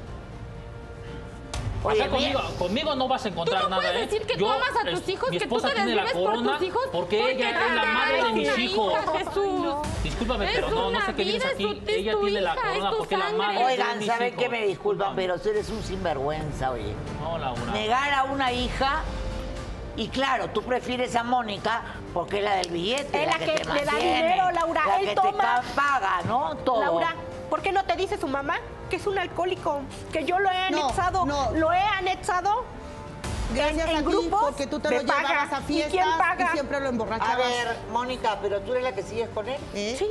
[1.87, 4.07] Oye, Acá conmigo, conmigo no vas a encontrar Tú no nada, puedes ¿eh?
[4.07, 6.03] decir que tú Yo, amas a es- tus hijos, mi que tú te tiene la
[6.05, 6.83] desvives por tus hijos.
[6.91, 8.93] porque ella tú es la madre de mis hijos.
[8.93, 9.77] hija, Jesús.
[10.03, 11.83] Discúlpame, Es pero no, no sé qué vienes aquí.
[11.87, 14.43] Ella tu tiene la corona porque es la madre de Oigan, ¿saben hijos.
[14.43, 14.49] qué?
[14.49, 16.95] Me disculpan, pero tú eres un sinvergüenza, oye.
[17.21, 17.61] No, Laura.
[17.73, 19.03] Negar a una hija
[19.97, 21.83] y claro, tú prefieres a Mónica
[22.15, 25.09] porque es la del billete, Es la que te le da dinero, Laura, la él
[25.11, 25.61] que toma.
[25.61, 26.57] te paga, ¿no?
[26.65, 26.81] Todo.
[26.81, 27.15] Laura,
[27.51, 28.59] ¿por qué no te dice su mamá
[28.95, 29.81] que es un alcohólico?
[30.13, 31.51] Que yo lo he anexado, no.
[31.53, 32.63] lo he anexado.
[33.53, 36.53] Gracias en a ti, grupos porque tú te lo llevabas a ¿Y fiestas quién paga?
[36.53, 37.39] siempre lo A emborrachabas.
[37.39, 39.59] ver, Mónica, pero tú eres la que sigues con él.
[39.75, 39.97] ¿Eh?
[39.99, 40.07] Sí,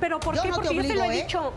[0.00, 0.48] pero ¿por Yo qué?
[0.50, 1.22] no te Porque yo se lo he ¿eh?
[1.22, 1.52] dicho.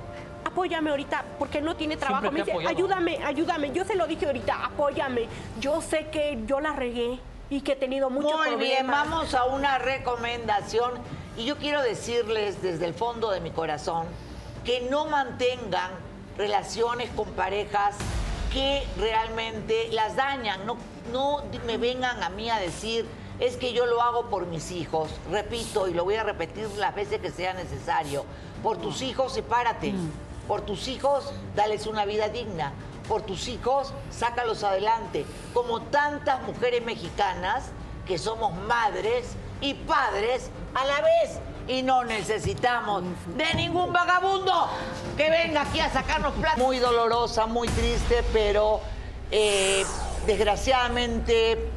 [0.45, 2.31] Apóyame ahorita, porque no tiene trabajo.
[2.31, 3.71] Me te dice, ayúdame, ayúdame.
[3.73, 5.27] Yo se lo dije ahorita, apóyame.
[5.59, 8.59] Yo sé que yo la regué y que he tenido muchos Muy problemas.
[8.69, 10.93] bien, vamos a una recomendación.
[11.35, 14.05] Y yo quiero decirles desde el fondo de mi corazón
[14.63, 15.91] que no mantengan
[16.39, 17.97] relaciones con parejas
[18.52, 20.65] que realmente las dañan.
[20.65, 20.78] No,
[21.12, 23.06] no me vengan a mí a decir,
[23.39, 25.12] es que yo lo hago por mis hijos.
[25.30, 28.23] Repito, y lo voy a repetir las veces que sea necesario.
[28.63, 29.93] Por tus hijos, sepárate.
[30.47, 32.71] Por tus hijos, dales una vida digna.
[33.10, 35.25] Por tus hijos, sácalos adelante.
[35.54, 37.65] Como tantas mujeres mexicanas
[38.08, 41.39] que somos madres y padres a la vez.
[41.69, 43.03] Y no necesitamos
[43.38, 44.51] de ningún vagabundo
[45.15, 46.58] que venga aquí a sacarnos plata.
[46.58, 48.82] Muy dolorosa, muy triste, pero
[49.29, 49.86] eh,
[50.25, 51.69] desgraciadamente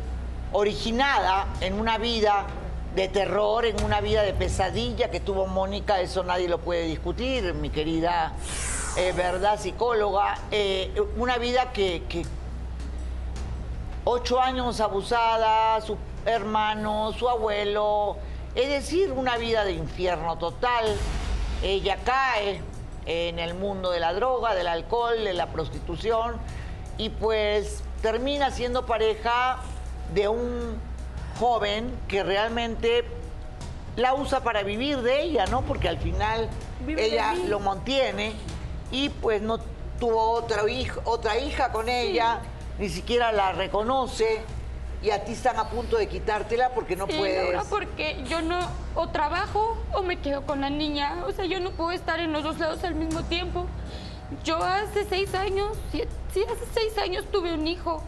[0.52, 2.46] originada en una vida
[2.94, 7.52] de terror, en una vida de pesadilla que tuvo Mónica, eso nadie lo puede discutir,
[7.52, 8.32] mi querida,
[8.96, 9.60] eh, ¿verdad?
[9.60, 10.38] Psicóloga.
[10.50, 12.24] Eh, una vida que, que
[14.04, 18.16] ocho años abusada, su hermano, su abuelo,
[18.54, 20.84] es decir, una vida de infierno total.
[21.62, 22.60] Ella cae
[23.06, 26.36] en el mundo de la droga, del alcohol, de la prostitución
[26.98, 29.58] y pues termina siendo pareja
[30.14, 30.78] de un
[31.38, 33.04] joven que realmente
[33.96, 35.62] la usa para vivir de ella, ¿no?
[35.62, 36.48] Porque al final
[36.80, 38.32] Vive ella lo mantiene
[38.90, 39.58] y pues no
[39.98, 42.40] tuvo otra hija, otra hija con ella,
[42.78, 44.42] ni siquiera la reconoce
[45.02, 47.42] y a ti están a punto de quitártela porque no Sí, puedes.
[47.52, 48.58] Laura, porque yo no
[48.94, 51.24] o trabajo o me quedo con la niña.
[51.26, 53.66] O sea, yo no puedo estar en los dos lados al mismo tiempo.
[54.44, 58.02] Yo hace seis años, sí, sí, hace seis años tuve un hijo.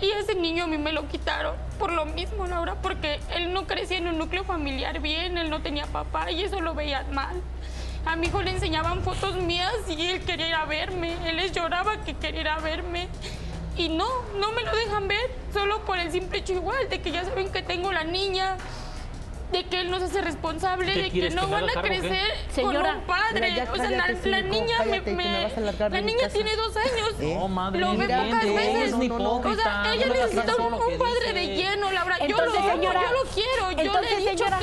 [0.00, 3.66] Y ese niño a mí me lo quitaron por lo mismo, Laura, porque él no
[3.66, 7.40] crecía en un núcleo familiar bien, él no tenía papá y eso lo veían mal.
[8.06, 11.16] A mi hijo le enseñaban fotos mías y él quería ir a verme.
[11.28, 13.08] Él les lloraba que quería ir a verme.
[13.76, 14.06] Y no,
[14.38, 17.50] no me lo dejan ver, solo por el simple hecho igual, de que ya saben
[17.50, 18.56] que tengo la niña,
[19.52, 22.90] de que él no se hace responsable, ¿Qué de que no van a crecer Señora,
[22.90, 23.54] con un padre.
[23.54, 26.34] ya o sea, la, niña cállate, me, la niña casa.
[26.34, 27.14] tiene dos años.
[27.18, 28.88] No, madre, lo ve pocas no veces.
[28.88, 32.18] es ni o sea, ella no necesita un, lo un padre de lleno, Laura.
[32.18, 33.70] yo Entonces, lo amo, señora, yo lo quiero.
[33.70, 34.58] yo le entonces, he dicho señora,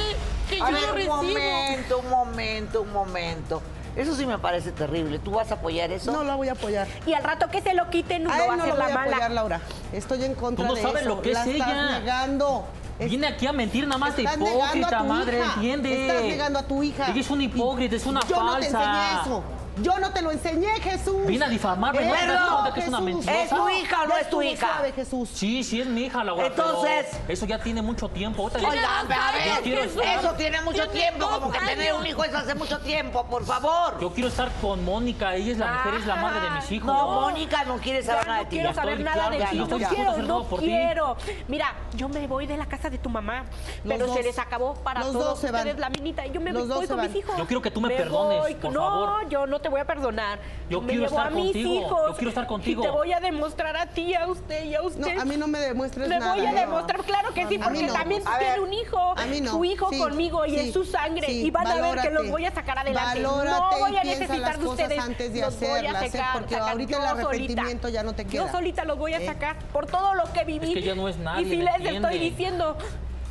[0.49, 1.15] que, que A yo ver, lo un recibo.
[1.15, 3.61] momento, un momento, un momento.
[3.97, 5.17] Eso sí me parece terrible.
[5.19, 6.11] ¿Tú vas a apoyar eso?
[6.11, 6.87] No la voy a apoyar.
[7.07, 8.77] Y al rato que se lo quiten, no A va a no ser lo voy
[8.77, 9.29] la a apoyar, mala.
[9.29, 9.61] Laura.
[9.91, 11.09] Estoy en contra Tú no de sabes eso.
[11.15, 11.99] lo que es la estás ella.
[11.99, 12.65] negando.
[12.99, 15.53] Viene aquí a mentir nada más de hipócrita, madre, hija.
[15.55, 16.07] entiende.
[16.07, 17.09] Estás negando a tu hija.
[17.11, 18.43] Ella es una hipócrita, es una Yo falsa.
[18.45, 19.43] no te enseñé eso.
[19.81, 21.25] Yo no te lo enseñé, Jesús.
[21.25, 22.13] Vine a difamarme, Eh, ¿no?
[22.15, 23.43] ¿Te das no, que es una mentirosa?
[23.43, 24.67] ¿Es tu hija o no es tu hija?
[24.95, 25.29] Jesús.
[25.33, 26.47] Sí, sí es mi hija, Laura.
[26.47, 28.43] Entonces- Eso ya tiene mucho tiempo.
[28.43, 29.17] Ahorita ya- Oiga, a ver,
[29.57, 32.55] Yo quiero estar- eso tiene mucho Tiene tiempo, como que tener un hijo es hace
[32.55, 33.99] mucho tiempo, por favor.
[33.99, 36.87] Yo quiero estar con Mónica, ella es la mujer, es la madre de mis hijos.
[36.87, 38.55] No, Mónica no quiere saber Ya nada de no ti.
[38.55, 38.75] quiero ya.
[38.75, 39.57] saber nada de ti.
[39.57, 41.17] no, No quiero, no quiero.
[41.47, 43.45] Mira, yo me voy de la casa de tu mamá,
[43.87, 45.61] pero se les acabó para todos dos se van.
[45.61, 47.37] ustedes la minita y yo me voy con mis hijos.
[47.37, 50.39] Yo quiero que tú me perdones, no, yo no te voy a perdonar.
[50.69, 51.73] Yo me quiero llevo estar a mis contigo.
[51.73, 52.01] hijos.
[52.09, 52.81] Yo quiero estar contigo.
[52.81, 55.17] Y te voy a demostrar a ti, a usted y a No, usted.
[55.17, 56.35] a mí no me demuestres Le nada.
[56.35, 57.93] voy a demostrar, claro que sí, porque no.
[57.93, 59.51] también A tiene ver, un hijo, a mí no.
[59.51, 62.09] su hijo Sí, conmigo y sí, es su sangre sí, y van a ver que
[62.11, 63.21] los voy a sacar adelante.
[63.23, 64.99] Valórate no voy a necesitar de ustedes.
[64.99, 66.09] antes de los voy a ¿eh?
[66.09, 67.89] sacar, Porque sacar ahorita yo el arrepentimiento solita.
[67.89, 68.51] ya no te Yo queda.
[68.51, 69.25] solita los voy a ¿Eh?
[69.25, 70.67] sacar por todo lo que viví.
[70.69, 72.77] Es que ya no es nadie, Y si ¿me les estoy diciendo.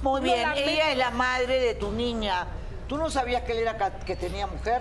[0.02, 2.46] Muy bien, ella es la madre de tu niña.
[2.86, 4.80] ¿Tú no sabías que él era que tenía mujer?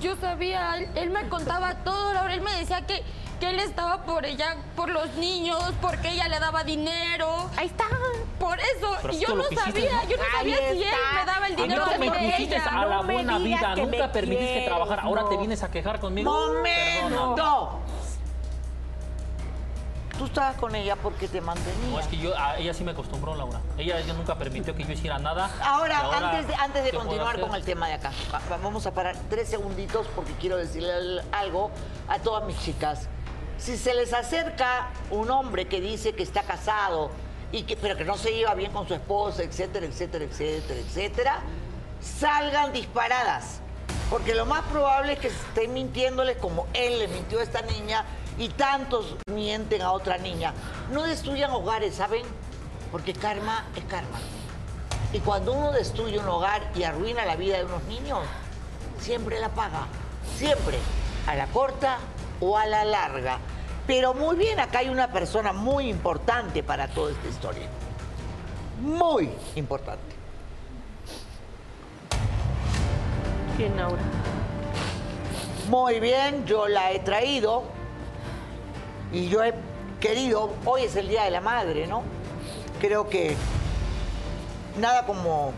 [0.00, 2.32] Yo sabía, él, él me contaba todo, Laura.
[2.34, 3.02] Él me decía que,
[3.40, 7.50] que él estaba por ella, por los niños, porque ella le daba dinero.
[7.56, 7.84] Ahí está.
[8.38, 10.08] Por eso, Pero y si yo no sabía, ¿no?
[10.08, 10.96] yo no Ahí sabía si él está.
[11.20, 12.64] me daba el A mí dinero no me pusiste ella.
[12.70, 15.00] a la no me buena vida, nunca permitiste quieres, trabajar.
[15.02, 16.30] Ahora te vienes a quejar conmigo.
[16.30, 17.80] ¡Momento!
[20.18, 21.90] Tú estabas con ella porque te mantenía.
[21.90, 23.60] No, es que yo, a ella sí me acostumbró, Laura.
[23.76, 25.48] Ella, ella nunca permitió que yo hiciera nada.
[25.62, 28.56] Ahora, antes de, antes de ¿qué puedo continuar con el tema de acá, va- va-
[28.56, 31.70] vamos a parar tres segunditos porque quiero decirle al- algo
[32.08, 33.08] a todas mis chicas.
[33.58, 37.10] Si se les acerca un hombre que dice que está casado,
[37.50, 41.40] y que, pero que no se lleva bien con su esposa, etcétera, etcétera, etcétera, etcétera,
[42.00, 43.60] salgan disparadas.
[44.10, 48.04] Porque lo más probable es que estén mintiéndoles como él le mintió a esta niña
[48.38, 50.54] y tantos mienten a otra niña.
[50.92, 52.24] No destruyan hogares, ¿saben?
[52.92, 54.18] Porque karma es karma.
[55.12, 58.20] Y cuando uno destruye un hogar y arruina la vida de unos niños,
[59.00, 59.86] siempre la paga.
[60.36, 60.78] Siempre.
[61.26, 61.98] A la corta
[62.40, 63.38] o a la larga.
[63.86, 67.66] Pero muy bien, acá hay una persona muy importante para toda esta historia.
[68.80, 70.14] Muy importante.
[73.56, 74.02] ¿Quién ahora?
[75.68, 77.77] Muy bien, yo la he traído
[79.12, 79.54] y yo he
[80.00, 82.02] querido, hoy es el Día de la Madre, ¿no?
[82.80, 83.36] Creo que
[84.78, 85.52] nada como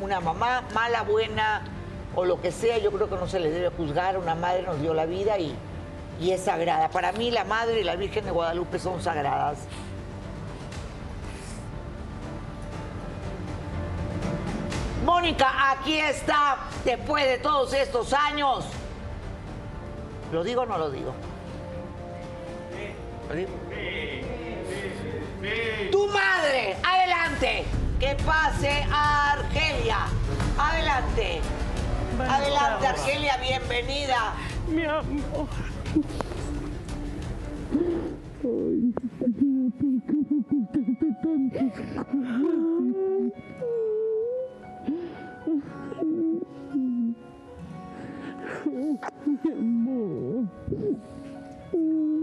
[0.00, 1.62] una mamá, mala, buena
[2.14, 4.16] o lo que sea, yo creo que no se le debe juzgar.
[4.18, 5.54] Una madre nos dio la vida y,
[6.20, 6.88] y es sagrada.
[6.88, 9.58] Para mí la Madre y la Virgen de Guadalupe son sagradas.
[15.04, 18.64] Mónica, aquí está, después de todos estos años.
[20.32, 21.14] ¿Lo digo o no lo digo?
[25.90, 27.64] Tu madre, adelante.
[27.98, 30.06] Que pase a Argelia.
[30.56, 31.40] Adelante.
[32.20, 34.34] Adelante, Argelia, bienvenida.
[34.68, 35.48] Mi amor.
[51.72, 52.15] Mi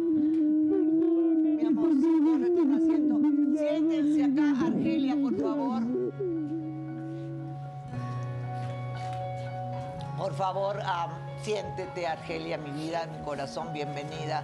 [1.74, 3.16] amorcito, retorna asiento.
[3.58, 5.82] Siéntense acá, Argelia, por favor.
[10.18, 10.80] Por favor,
[11.42, 14.44] siéntete, Argelia, mi vida, mi corazón, bienvenida.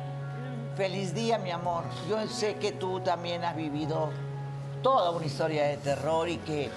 [0.76, 1.84] Feliz día, mi amor.
[2.10, 4.10] Yo sé que tú también has vivido
[4.82, 6.70] toda una historia de terror y que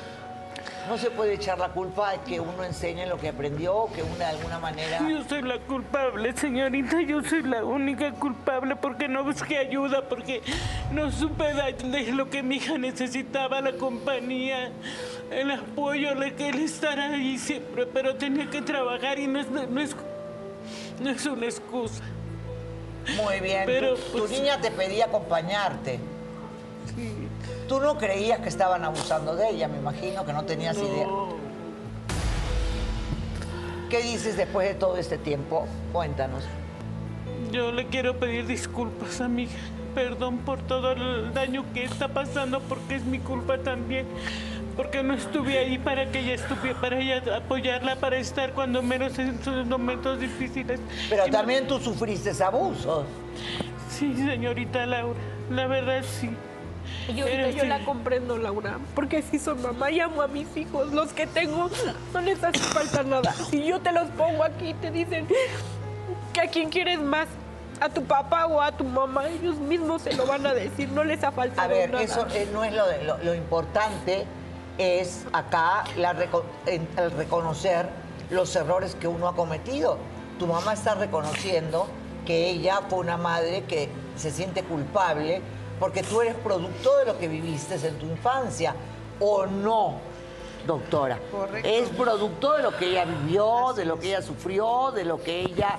[0.89, 4.17] no se puede echar la culpa de que uno enseñe lo que aprendió, que uno
[4.17, 4.99] de alguna manera...
[5.09, 7.01] Yo soy la culpable, señorita.
[7.03, 10.43] Yo soy la única culpable porque no busqué ayuda, porque
[10.93, 14.73] no supe de lo que mi hija necesitaba, la compañía,
[15.31, 17.87] el apoyo, el que él estará ahí siempre.
[17.87, 19.97] Pero tenía que trabajar y no es, no es,
[21.01, 22.03] no es una excusa.
[23.17, 25.99] Muy bien, Pero, tu, tu pues, niña te pedía acompañarte.
[27.69, 31.07] Tú no creías que estaban abusando de ella, me imagino que no tenías idea.
[33.89, 35.67] ¿Qué dices después de todo este tiempo?
[35.93, 36.45] Cuéntanos.
[37.51, 39.59] Yo le quiero pedir disculpas a mi hija.
[39.95, 44.07] Perdón por todo el daño que está pasando, porque es mi culpa también.
[44.75, 49.19] Porque no estuve ahí para que ella estuviera, para ella apoyarla, para estar cuando menos
[49.19, 50.81] en sus momentos difíciles.
[51.11, 53.05] Pero Y me- también tú sufriste abusos.
[53.91, 55.19] Sí, señorita Laura,
[55.51, 56.31] la verdad sí.
[57.09, 57.67] Y ahorita Pero yo sí.
[57.69, 60.93] la comprendo, Laura, porque sí soy mamá y amo a mis hijos.
[60.93, 61.71] Los que tengo
[62.13, 63.33] no les hace falta nada.
[63.51, 65.27] Si yo te los pongo aquí, te dicen
[66.33, 67.27] que a quién quieres más,
[67.81, 71.03] a tu papá o a tu mamá, ellos mismos se lo van a decir, no
[71.05, 72.05] les ha faltado A ver, nada.
[72.05, 74.25] eso eh, no es lo, de- lo, lo importante,
[74.79, 77.89] es acá la reco- en- el reconocer
[78.31, 79.99] los errores que uno ha cometido.
[80.39, 81.87] tu mamá está reconociendo
[82.27, 85.41] que ella fue una madre que se siente culpable
[85.83, 88.73] porque tú eres producto de lo que viviste en tu infancia,
[89.19, 89.97] ¿o no,
[90.65, 91.19] doctora?
[91.33, 91.69] Correcto.
[91.69, 95.41] Es producto de lo que ella vivió, de lo que ella sufrió, de lo que
[95.41, 95.79] ella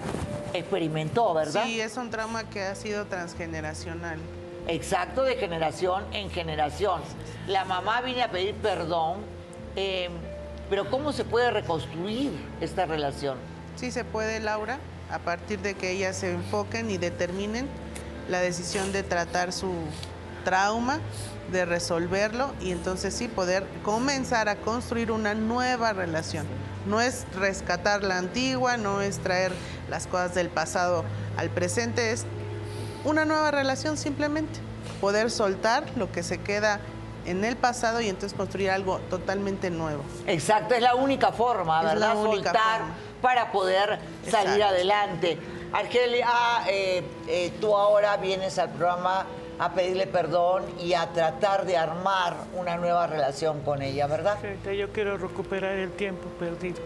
[0.52, 1.64] experimentó, ¿verdad?
[1.64, 4.20] Sí, es un trauma que ha sido transgeneracional.
[4.68, 7.00] Exacto, de generación en generación.
[7.48, 9.20] La mamá viene a pedir perdón,
[9.78, 10.10] eh,
[10.70, 13.38] pero ¿cómo se puede reconstruir esta relación?
[13.78, 17.70] Sí se puede, Laura, a partir de que ellas se enfoquen y determinen
[18.30, 19.72] la decisión de tratar su
[20.44, 21.00] trauma,
[21.52, 26.46] de resolverlo y entonces sí poder comenzar a construir una nueva relación.
[26.86, 29.54] No es rescatar la antigua, no es traer
[29.90, 31.06] las cosas del pasado
[31.38, 32.26] al presente, es
[33.06, 34.60] una nueva relación simplemente.
[35.00, 36.80] Poder soltar lo que se queda
[37.26, 40.04] en el pasado y entonces construir algo totalmente nuevo.
[40.28, 42.16] Exacto, es la única forma, Es ¿verdad?
[42.16, 42.94] la única Soltar forma.
[43.22, 44.66] para poder salir Exacto.
[44.66, 45.40] adelante.
[45.74, 46.28] Argelia,
[46.70, 49.26] eh, eh, tú ahora vienes al programa
[49.58, 54.40] a pedirle perdón y a tratar de armar una nueva relación con ella, ¿verdad?
[54.40, 56.80] Señorita, yo quiero recuperar el tiempo perdido.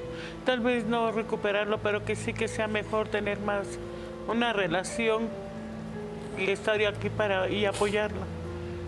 [0.45, 3.67] Tal vez no recuperarlo, pero que sí que sea mejor tener más
[4.29, 5.27] una relación
[6.37, 8.25] y estar aquí para y apoyarla.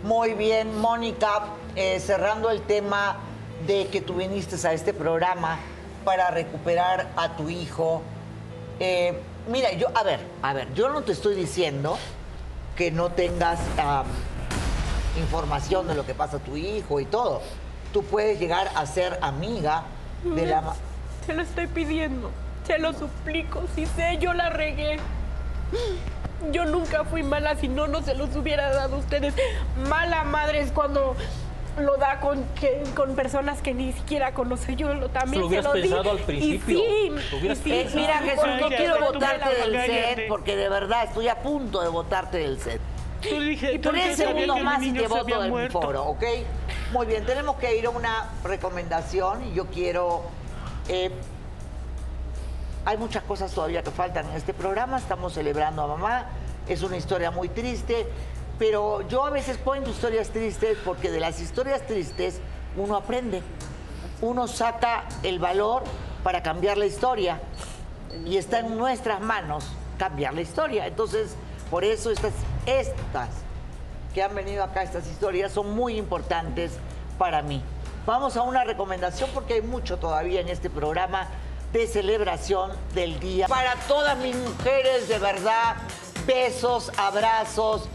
[0.04, 3.18] Muy bien, Mónica, eh, cerrando el tema
[3.68, 5.60] de que tú viniste a este programa
[6.06, 8.02] para recuperar a tu hijo.
[8.80, 9.14] Eh,
[9.48, 11.98] mira, yo, a ver, a ver, yo no te estoy diciendo
[12.76, 13.60] que no tengas
[15.18, 17.42] información de lo que pasa a tu hijo y todo.
[17.94, 19.84] Tú puedes llegar a ser amiga
[20.24, 20.76] de la...
[21.26, 22.32] Se lo estoy pidiendo,
[22.66, 23.64] se lo suplico.
[23.76, 25.00] Si sé, yo la regué.
[26.52, 29.34] Yo nunca fui mala, si no, no se los hubiera dado a ustedes.
[29.90, 31.16] Mala madre es cuando
[31.80, 34.76] lo da con, que- con personas que ni siquiera conoce.
[34.76, 35.82] Yo lo, también Lo se di.
[35.82, 36.80] pensado al Y principio.
[36.80, 40.16] sí, Lo hubieras y sí, Eh, mira, Jesús, no quiero votarte del cállate.
[40.16, 42.80] set porque de verdad estoy a punto de votarte del set.
[43.22, 45.82] Tú dije, tú Tres segundos más y te voto del muerto.
[45.82, 46.24] foro, ¿ok?
[46.94, 50.24] Muy bien, tenemos que ir a una recomendación y yo quiero...
[50.88, 51.12] eh,
[52.86, 56.28] hay muchas cosas todavía que faltan en este programa, estamos celebrando a mamá,
[56.68, 58.08] es una historia muy triste,
[58.60, 62.40] pero yo a veces cuento historias tristes porque de las historias tristes
[62.76, 63.42] uno aprende,
[64.22, 65.84] uno saca el valor
[66.24, 67.40] para cambiar la historia
[68.26, 69.66] y está en nuestras manos
[69.98, 70.86] cambiar la historia.
[70.86, 71.36] Entonces,
[71.72, 72.34] por eso estas,
[72.66, 73.30] estas
[74.14, 76.74] que han venido acá, estas historias, son muy importantes
[77.18, 77.62] para mí.
[78.06, 81.28] Vamos a una recomendación porque hay mucho todavía en este programa
[81.72, 83.48] de celebración del día.
[83.48, 85.76] Para todas mis mujeres, de verdad,
[86.26, 87.88] besos, abrazos.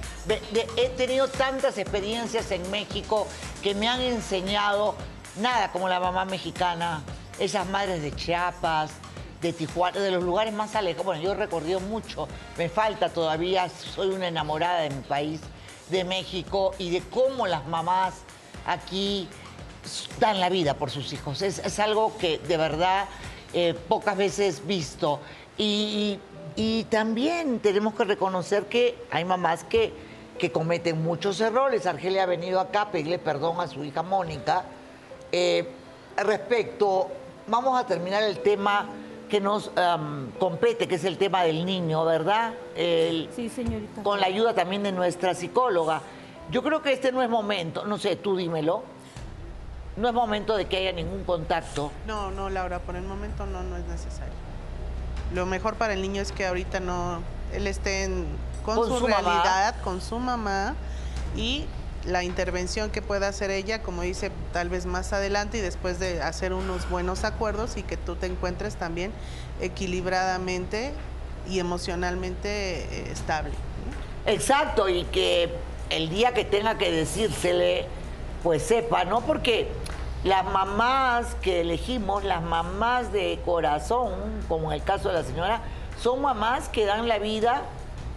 [0.77, 3.27] He tenido tantas experiencias en México
[3.63, 4.95] que me han enseñado
[5.37, 7.03] nada como la mamá mexicana,
[7.39, 8.93] esas madres de Chiapas,
[9.41, 11.07] de Tijuana, de los lugares más alejados.
[11.07, 15.41] Bueno, yo he recorrido mucho, me falta todavía, soy una enamorada de mi país,
[15.91, 18.15] de México y de cómo las mamás
[18.67, 19.29] aquí
[20.19, 21.43] dan la vida por sus hijos.
[21.43, 23.07] Es, algo que de verdad
[23.53, 25.21] eh, pocas veces visto.
[25.59, 26.19] Y
[26.85, 29.93] también tenemos que reconocer que hay mamás que,
[30.39, 31.87] que cometen muchos errores.
[31.87, 34.65] Argelia ha venido acá a pedirle perdón a su hija Mónica.
[35.33, 35.69] Eh,
[36.17, 37.09] respecto,
[37.49, 38.87] vamos a terminar el tema
[39.29, 39.71] que nos
[40.39, 42.55] compete, que es el tema del niño, ¿verdad?
[42.77, 44.03] El- Sí, señorita.
[44.05, 46.03] con la ayuda también de nuestra psicóloga.
[46.51, 48.83] Yo creo que este no es momento, no sé, tú dímelo,
[49.97, 51.91] no es momento de que haya ningún contacto.
[52.07, 54.35] No, no, Laura, por el momento no, no es necesario.
[55.33, 57.21] Lo mejor para el niño es que ahorita no,
[57.53, 58.27] él esté en-
[58.65, 59.21] con, Con su, su mamá.
[59.21, 60.75] realidad, con su mamá
[61.37, 61.67] y
[62.07, 66.23] la intervención que pueda hacer ella, como dice, tal vez más adelante y después de
[66.23, 69.11] hacer unos buenos acuerdos y que tú te encuentres también
[69.61, 70.93] equilibradamente
[71.49, 72.49] y emocionalmente
[72.85, 73.53] eh, estable.
[74.27, 75.55] Exacto, y que
[75.91, 77.87] el día que tenga que decírsele,
[78.43, 79.21] pues sepa, ¿no?
[79.23, 79.69] Porque
[80.25, 84.11] las mamás que elegimos, las mamás de corazón,
[84.49, 85.61] como en el caso de la señora,
[86.01, 87.63] son mamás que dan la vida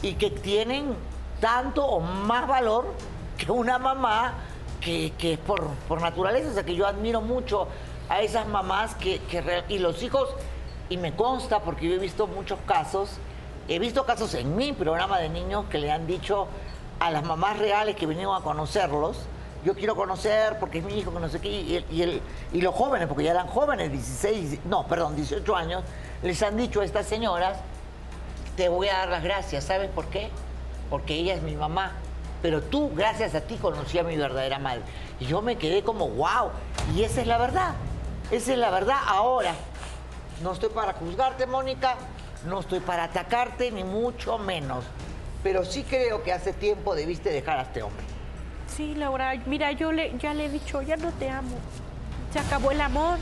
[0.01, 0.95] y que tienen
[1.41, 2.93] tanto o más valor
[3.37, 4.35] que una mamá
[4.79, 6.49] que, que es por, por naturaleza.
[6.49, 7.67] O sea, que yo admiro mucho
[8.07, 10.29] a esas mamás que, que y los hijos,
[10.89, 13.17] y me consta porque yo he visto muchos casos,
[13.67, 16.47] he visto casos en mi programa de niños que le han dicho
[17.01, 19.17] a las mamás reales que vinieron a conocerlos,
[19.67, 23.25] yo quiero conocer porque es mi hijo, que no sé qué, y, los jóvenes, porque
[23.25, 25.83] ya eran jóvenes, 16, no, perdón, 18 años,
[26.23, 27.59] les han dicho a estas señoras,
[28.55, 30.29] te voy a dar las gracias, ¿sabes por qué?
[30.89, 31.91] Porque ella es mi mamá.
[32.41, 34.83] Pero tú, gracias a ti, conocí a mi verdadera madre.
[35.19, 36.51] Y yo me quedé como, wow.
[36.95, 37.73] Y esa es la verdad.
[38.31, 39.53] Esa es la verdad ahora.
[40.41, 41.95] No estoy para juzgarte, Mónica,
[42.45, 44.85] No estoy para atacarte, ni mucho menos.
[45.43, 48.16] Pero sí creo que hace tiempo debiste dejar a este hombre.
[48.75, 51.57] Sí, Laura, mira, yo le, ya le he dicho, ya no te amo.
[52.31, 53.17] Se acabó el amor,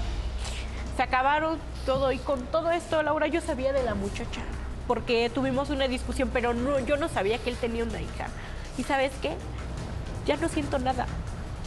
[0.97, 2.11] se acabaron todo.
[2.11, 4.41] Y con todo esto, Laura, yo sabía de la muchacha.
[4.87, 8.27] Porque tuvimos una discusión, pero no, yo no sabía que él tenía una hija.
[8.77, 9.35] ¿Y sabes qué?
[10.25, 11.05] Ya no siento nada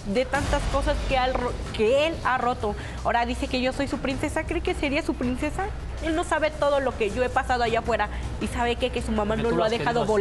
[0.06, 1.34] de tantas cosas que, al
[1.76, 2.74] que él ha roto.
[3.04, 4.44] Ahora dice que yo soy su princesa.
[4.44, 5.66] ¿Cree que sería su princesa?
[6.02, 8.08] Él no sabe todo lo que yo he pasado allá afuera.
[8.40, 10.12] Y sabe que, que su mamá no lo ha dejado así.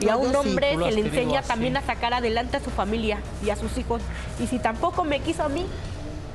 [0.00, 0.48] Y No, a un yo sí.
[0.48, 1.48] hombre se has le enseña así.
[1.48, 4.00] también a sacar adelante a su familia y a sus hijos.
[4.40, 5.66] Y si tampoco me quiso a mí,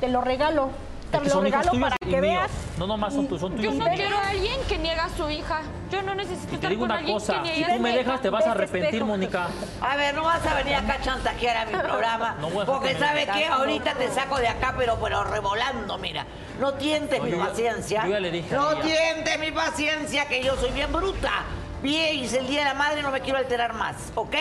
[0.00, 0.70] te lo regalo.
[1.10, 2.20] Te Es que lo regalo para que míos.
[2.20, 2.50] veas.
[2.78, 3.96] No nomás son son Yo tuyos y no míos.
[3.96, 5.60] quiero a alguien que niega a su hija.
[5.90, 8.20] Yo no necesito Y te estar digo con una cosa, que si tú me dejas
[8.20, 9.04] te vas a arrepentir.
[9.04, 9.46] Mónica.
[9.80, 12.34] A ver, no vas a venir acá a chantajear a mi programa.
[12.40, 13.46] No voy a dejar porque que me- ¿sabe qué?
[13.46, 16.26] Ahorita te saco de acá, pero, pero revolando, mira.
[16.60, 18.02] No tientes No, mi yo paciencia.
[18.04, 21.44] yo ya le dije no tientes mi paciencia, que yo soy bien bruta.
[21.82, 24.34] Bien, y es el día de la madre, no me quiero alterar más, ¿ok?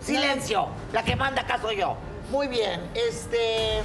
[0.00, 0.68] Silencio.
[0.92, 1.96] La que manda acá soy yo.
[2.30, 3.80] Muy bien, este...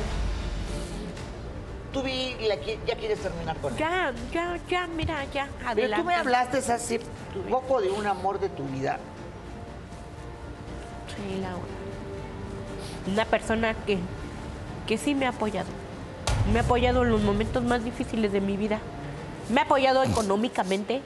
[1.91, 3.80] Tú vi, la ya quieres terminar con él.
[3.80, 6.02] Ya, ya, ya, mira, ya, Pero adelante.
[6.02, 7.00] tú me hablaste hace
[7.50, 9.00] poco de un amor de tu vida.
[11.16, 11.64] Sí, Laura.
[13.08, 13.98] Una persona que,
[14.86, 15.70] que sí me ha apoyado.
[16.52, 18.80] Me ha apoyado en los momentos más difíciles de mi vida.
[19.50, 21.02] Me ha apoyado económicamente.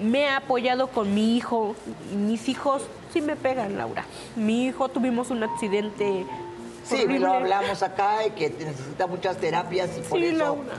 [0.00, 1.74] Me ha apoyado con mi hijo.
[2.14, 2.82] Mis hijos
[3.12, 4.04] sí me pegan, Laura.
[4.36, 6.26] Mi hijo tuvimos un accidente.
[6.84, 7.20] Sí, horrible.
[7.20, 10.74] lo hablamos acá y que necesita muchas terapias y por Sí, eso Laura.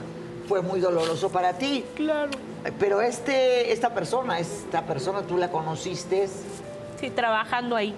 [0.47, 1.83] fue muy doloroso para ti.
[1.95, 2.31] Claro.
[2.79, 6.27] Pero este, esta persona, esta persona tú la conociste,
[6.99, 7.93] Sí, trabajando ahí,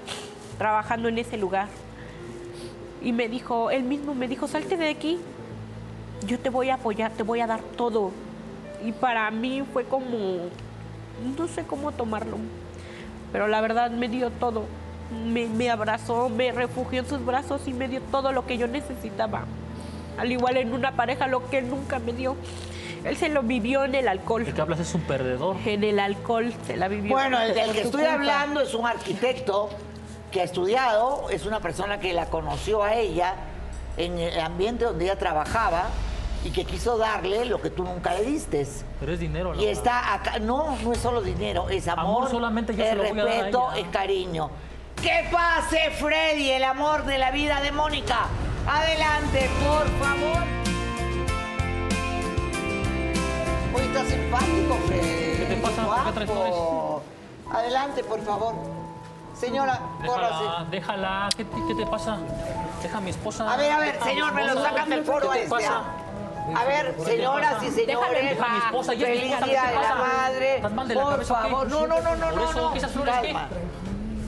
[0.58, 1.68] trabajando en ese lugar.
[3.02, 5.18] Y me dijo, él mismo me dijo, salte de aquí,
[6.28, 8.12] yo te voy a apoyar, te voy a dar todo.
[8.84, 10.50] Y para mí fue como,
[11.38, 12.38] no sé cómo tomarlo,
[13.32, 14.66] pero la verdad me dio todo.
[15.26, 18.68] Me, me abrazó, me refugió en sus brazos y me dio todo lo que yo
[18.68, 19.46] necesitaba.
[20.18, 22.36] Al igual en una pareja, lo que él nunca me dio.
[23.04, 24.44] Él se lo vivió en el alcohol.
[24.46, 25.56] El que hablas es un perdedor.
[25.66, 27.12] En el alcohol se la vivió.
[27.12, 28.14] Bueno, el del que estoy culpa.
[28.14, 29.70] hablando es un arquitecto
[30.32, 33.34] que ha estudiado, es una persona que la conoció a ella
[33.98, 35.88] en el ambiente donde ella trabajaba
[36.44, 38.66] y que quiso darle lo que tú nunca le diste.
[39.00, 39.72] Pero es dinero, Y Laura.
[39.72, 43.04] está acá, no, no es solo dinero, es amor, Amor solamente yo es se lo
[43.04, 43.82] voy a dar a respeto, ella.
[43.82, 44.50] es cariño.
[45.02, 48.26] ¡Que pase Freddy, el amor de la vida de Mónica!
[48.68, 50.44] Adelante, por favor.
[53.74, 55.38] Hoy está simpático, Freddy.
[55.38, 55.86] ¿Qué te pasa?
[55.86, 56.56] ¿Por qué traes.
[57.54, 58.56] Adelante, por favor.
[59.34, 59.80] Señora.
[60.02, 61.30] Déjala, déjala.
[61.36, 62.18] ¿Qué, te- qué te pasa?
[62.84, 63.52] Deja a mi esposa.
[63.52, 65.50] A ver, a ver, señor, me lo sacan del foro ¿Qué te este.
[65.56, 65.82] pasa?
[66.56, 70.56] A ver, señoras y señores, mi esposa, ya feliz esposa, ¿qué día de la madre.
[70.58, 72.62] ¿Estás mal de la Por cabeza favor, no, no, no, no, ¿Por no, eso?
[72.62, 72.72] no.
[72.72, 73.36] ¿Qué esas flores qué?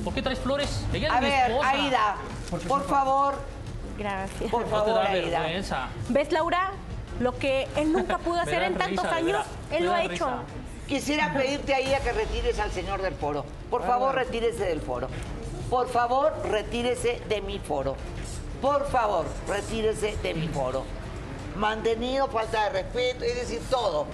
[0.03, 0.85] ¿Por qué traes flores?
[0.93, 1.69] Ella es A mi ver, esposa.
[1.69, 2.15] Aida,
[2.67, 3.35] por favor,
[3.97, 4.49] Gracias.
[4.51, 5.39] por No te favor, da Aida.
[5.41, 5.87] vergüenza.
[6.09, 6.71] ¿Ves, Laura?
[7.19, 10.25] Lo que él nunca pudo hacer en tantos risa, años, él lo ha hecho.
[10.25, 10.37] risa.
[10.87, 13.45] Quisiera pedirte ahí a que retires al señor del foro.
[13.69, 15.07] Por favor, retírese del foro.
[15.69, 17.95] Por favor, retírese de mi foro.
[18.61, 20.83] Por favor, retírese de mi foro.
[21.55, 24.05] Mantenido, falta de respeto, es decir, todo.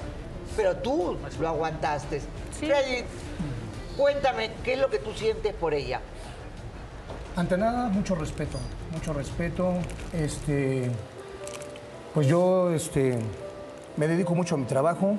[0.56, 2.20] Pero tú lo aguantaste.
[2.20, 2.66] Sí.
[2.66, 3.04] Freddy,
[3.96, 6.02] cuéntame, ¿qué es lo que tú sientes por ella?
[7.36, 8.58] Ante nada, mucho respeto,
[8.92, 9.74] mucho respeto.
[10.14, 10.90] Este,
[12.14, 13.20] pues yo este,
[13.96, 15.16] me dedico mucho a mi trabajo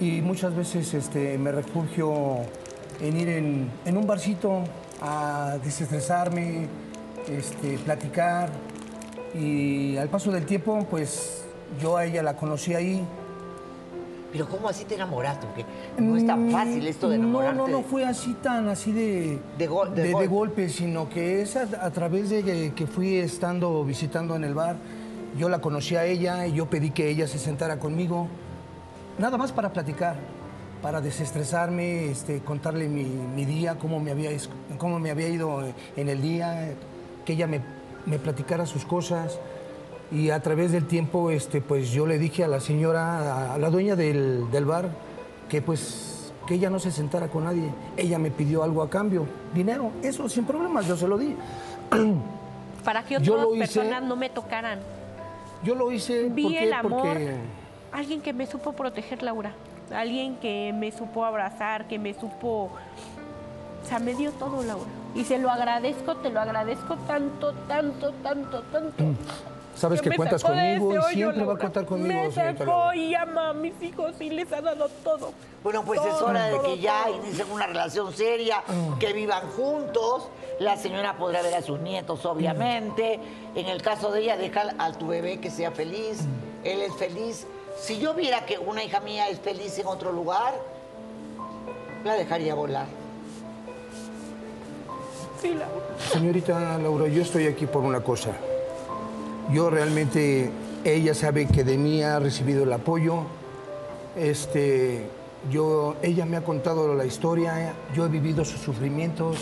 [0.00, 2.38] y muchas veces este, me refugio
[3.00, 4.64] en ir en, en un barcito
[5.00, 6.66] a desestresarme,
[7.28, 8.50] este, platicar
[9.34, 11.44] y al paso del tiempo, pues
[11.80, 13.04] yo a ella la conocí ahí.
[14.32, 15.46] Pero ¿cómo así te enamoraste?
[15.46, 15.64] Porque
[15.98, 17.56] no es tan fácil esto de Mm, No, enamorarte.
[17.56, 20.26] no, no de- fue así tan así de, De gol- de golpe.
[20.28, 24.54] golpe, sino que es a, a través de que, que fui estando visitando en el
[24.54, 24.76] bar.
[25.38, 28.26] Yo la conocí a ella y yo pedí que ella se sentara conmigo,
[29.18, 30.16] nada más para platicar,
[30.82, 34.30] para desestresarme, este, contarle mi, mi día, cómo me, había,
[34.78, 35.62] cómo me había ido
[35.96, 36.72] en el día,
[37.24, 37.60] que ella me,
[38.06, 39.38] me platicara sus cosas.
[40.10, 43.70] Y a través del tiempo, este, pues yo le dije a la señora, a la
[43.70, 44.90] dueña del, del bar,
[45.48, 47.70] que pues que ella no se sentara con nadie.
[47.96, 51.36] Ella me pidió algo a cambio, dinero, eso sin problemas, yo se lo di.
[52.84, 54.80] Para que otras personas no me tocaran.
[55.62, 56.64] Yo lo hice Vi ¿por qué?
[56.64, 57.02] el amor.
[57.02, 57.36] porque
[57.92, 59.52] Alguien que me supo proteger, Laura.
[59.94, 62.70] Alguien que me supo abrazar, que me supo...
[63.82, 64.90] O sea, me dio todo, Laura.
[65.14, 69.04] Y se lo agradezco, te lo agradezco tanto, tanto, tanto, tanto.
[69.76, 73.14] Sabes Ya que cuentas conmigo y hoyo, siempre va a contar conmigo, Me sacó y
[73.14, 75.32] ama a mis hijos y les ha dado todo.
[75.64, 77.16] Bueno, pues es hora de todo, que ya todo.
[77.16, 78.62] inicien una relación seria,
[79.00, 80.28] que vivan juntos.
[80.60, 83.18] La señora podrá ver a sus nietos, obviamente.
[83.56, 86.20] En el caso de ella, deja a tu bebé que sea feliz.
[86.62, 87.46] Él es feliz.
[87.80, 90.54] Si yo viera que una hija mía es feliz en otro lugar,
[92.04, 92.86] la dejaría volar.
[96.12, 98.30] Señorita Laura, yo estoy aquí por una cosa.
[99.52, 100.50] Yo realmente,
[100.84, 103.24] ella sabe que de mí ha recibido el apoyo.
[104.16, 105.06] Este,
[105.50, 109.36] yo, ella me ha contado la historia, yo he vivido sus sufrimientos.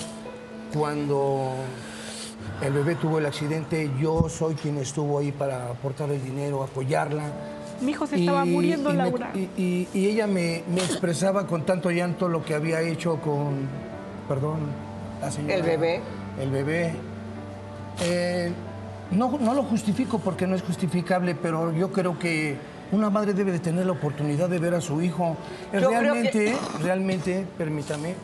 [0.74, 1.52] Cuando
[2.62, 7.24] el bebé tuvo el accidente, yo soy quien estuvo ahí para aportar el dinero, apoyarla.
[7.80, 9.32] Mi hijo se estaba muriendo, y Laura.
[9.34, 13.68] y ella me, me expresaba con tanto llanto lo que había hecho con,
[14.28, 14.91] perdón,
[15.22, 15.54] la señora.
[15.54, 16.00] El bebé.
[16.40, 16.92] El bebé.
[18.02, 18.52] Eh,
[19.10, 22.56] no, no lo justifico porque no es justificable, pero yo creo que
[22.92, 25.36] una madre debe de tener la oportunidad de ver a su hijo.
[25.72, 28.14] Yo realmente, que- realmente, permítame,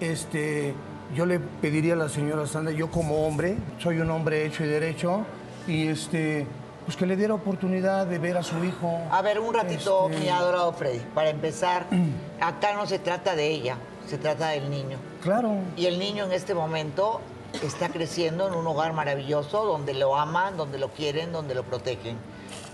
[0.00, 0.74] este,
[1.14, 4.68] yo le pediría a la señora Sandra, yo como hombre, soy un hombre hecho y
[4.68, 5.24] derecho,
[5.66, 6.46] y este,
[6.84, 8.98] pues que le diera oportunidad de ver a su hijo.
[9.10, 11.00] A ver, un ratito, Este, mi adorado Freddy.
[11.14, 11.86] Para empezar,
[12.40, 13.76] acá no se trata de ella,
[14.06, 14.98] se trata del niño.
[15.22, 15.58] Claro.
[15.76, 17.20] Y el niño en este momento
[17.62, 22.16] está creciendo en un hogar maravilloso donde lo aman, donde lo quieren, donde lo protegen.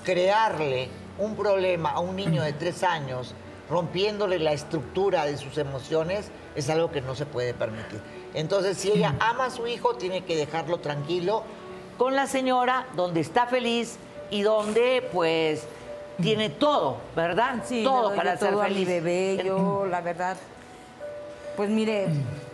[0.05, 3.35] Crearle un problema a un niño de tres años,
[3.69, 8.01] rompiéndole la estructura de sus emociones, es algo que no se puede permitir.
[8.35, 11.43] Entonces, si ella ama a su hijo, tiene que dejarlo tranquilo
[11.99, 13.99] con la señora, donde está feliz
[14.31, 15.67] y donde, pues,
[16.23, 17.63] tiene todo, ¿verdad?
[17.65, 18.79] Sí, todo para ser todo a feliz.
[18.79, 20.37] mi bebé, yo la verdad.
[21.61, 22.07] Pues mire,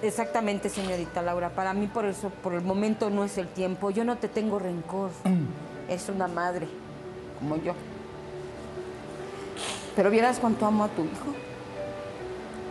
[0.03, 3.93] exactamente, señorita Laura, para mí por eso, por el momento no es el tiempo.
[3.93, 5.11] Yo no te tengo rencor.
[5.89, 6.67] Es una madre,
[7.39, 7.73] como yo.
[9.95, 11.37] Pero vieras cuánto amo a tu hijo.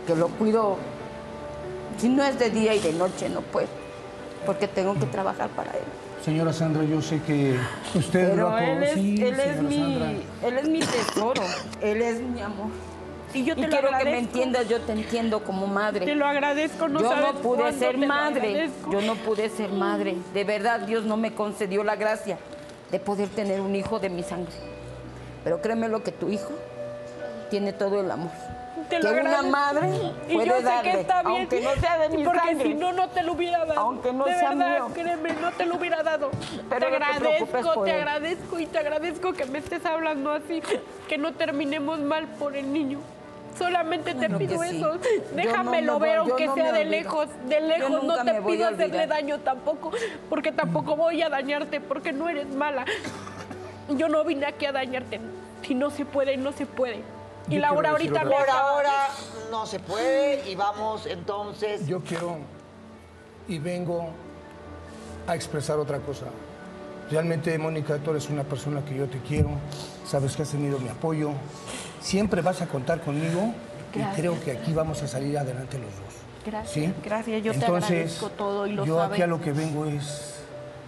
[0.06, 0.76] Que lo cuido.
[1.96, 3.68] Si no es de día y de noche, no puedo.
[4.44, 5.84] Porque tengo que trabajar para él.
[6.22, 7.56] Señora Sandra, yo sé que
[7.94, 10.10] usted lo Pero ha él es, sí, él, es señora mi, Sandra.
[10.48, 11.42] él es mi tesoro.
[11.80, 12.68] Él es mi amor.
[13.36, 16.06] Y yo te lo quiero que me entiendas, yo te entiendo como madre.
[16.06, 18.70] Te lo agradezco, no yo sabes no pude ser te madre.
[18.90, 20.16] Yo no pude ser madre.
[20.32, 22.38] De verdad, Dios no me concedió la gracia
[22.90, 24.54] de poder tener un hijo de mi sangre.
[25.44, 26.50] Pero créeme lo que tu hijo
[27.50, 28.30] tiene todo el amor.
[28.88, 29.50] Te que lo una agradezco.
[29.50, 29.88] madre
[30.28, 32.62] y puede yo sé darle, que está bien, aunque no sea de mi porque sangre.
[32.62, 33.80] si no, no te lo hubiera dado.
[33.80, 34.90] Aunque no de sea verdad, mío.
[34.94, 36.30] créeme, no te lo hubiera dado.
[36.70, 37.96] Pero te no te agradezco, te él.
[37.96, 40.62] agradezco y te agradezco que me estés hablando así,
[41.08, 43.00] que no terminemos mal por el niño.
[43.58, 44.76] Solamente te Claro pido sí.
[44.76, 44.98] eso.
[45.34, 46.90] Déjamelo no ver, voy- aunque no sea de olvido.
[46.90, 47.28] lejos.
[47.48, 49.92] De lejos no te pido a hacerle daño tampoco,
[50.28, 52.84] porque tampoco voy a dañarte, porque no eres mala.
[53.90, 55.20] Yo no vine aquí a dañarte.
[55.62, 57.02] Si no se puede, no se puede.
[57.48, 59.08] Y Yo Laura ahorita me Por ahora
[59.50, 61.86] no se puede y vamos entonces.
[61.86, 62.38] Yo quiero
[63.48, 64.08] y vengo
[65.28, 66.26] a expresar otra cosa.
[67.10, 69.50] Realmente, Mónica, tú eres una persona que yo te quiero,
[70.04, 71.30] sabes que has tenido mi apoyo,
[72.00, 73.54] siempre vas a contar conmigo
[73.94, 74.18] Gracias.
[74.18, 76.14] y creo que aquí vamos a salir adelante los dos.
[76.44, 76.92] Gracias, ¿sí?
[77.04, 79.12] gracias, yo te Entonces, agradezco todo y lo yo sabes.
[79.14, 80.34] aquí a lo que vengo es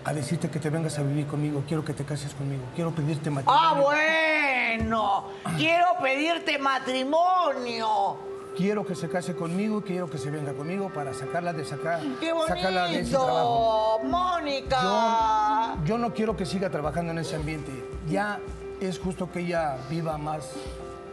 [0.05, 3.31] a decirte que te vengas a vivir conmigo, quiero que te cases conmigo, quiero pedirte
[3.31, 3.61] matrimonio.
[3.61, 5.25] ¡Ah, bueno!
[5.57, 8.17] Quiero pedirte matrimonio.
[8.59, 12.33] Quiero que se case conmigo, quiero que se venga conmigo para sacarla de sacar, ¡Qué
[12.49, 14.01] sacarla de ese trabajo.
[14.03, 14.09] bonito!
[14.09, 15.77] ¡Mónica!
[15.77, 17.71] Yo, yo no quiero que siga trabajando en ese ambiente.
[18.09, 18.41] Ya
[18.81, 20.55] es justo que ella viva más,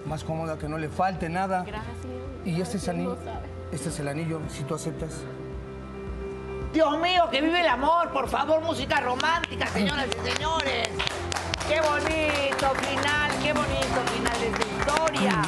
[0.08, 1.64] más cómoda, que no le falte nada.
[1.68, 1.96] Gracias.
[2.46, 3.18] Y este es, gracias, anillo,
[3.72, 5.12] este es el anillo, si tú aceptas.
[6.74, 10.90] Dios mío, que vive el amor, por favor, música romántica, señoras y señores.
[11.70, 15.42] Qué bonito final, qué bonito final de esta historia.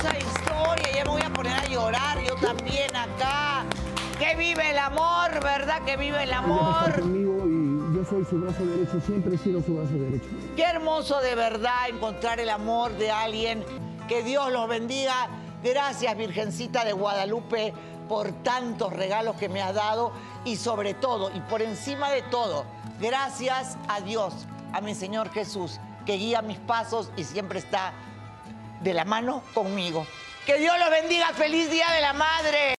[0.00, 3.64] Hermosa historia, ya me voy a poner a llorar yo también acá.
[4.18, 5.82] Que vive el amor, ¿verdad?
[5.84, 7.02] Que vive el amor.
[7.04, 10.26] y yo soy su brazo derecho, siempre he sido su brazo derecho.
[10.56, 13.62] Qué hermoso de verdad encontrar el amor de alguien.
[14.08, 15.28] Que Dios los bendiga.
[15.62, 17.74] Gracias, Virgencita de Guadalupe,
[18.08, 20.12] por tantos regalos que me has dado
[20.46, 22.64] y sobre todo, y por encima de todo,
[22.98, 27.92] gracias a Dios, a mi Señor Jesús, que guía mis pasos y siempre está
[28.80, 30.06] de la mano conmigo.
[30.46, 31.32] Que Dios los bendiga.
[31.34, 32.60] Feliz Día de la Madre.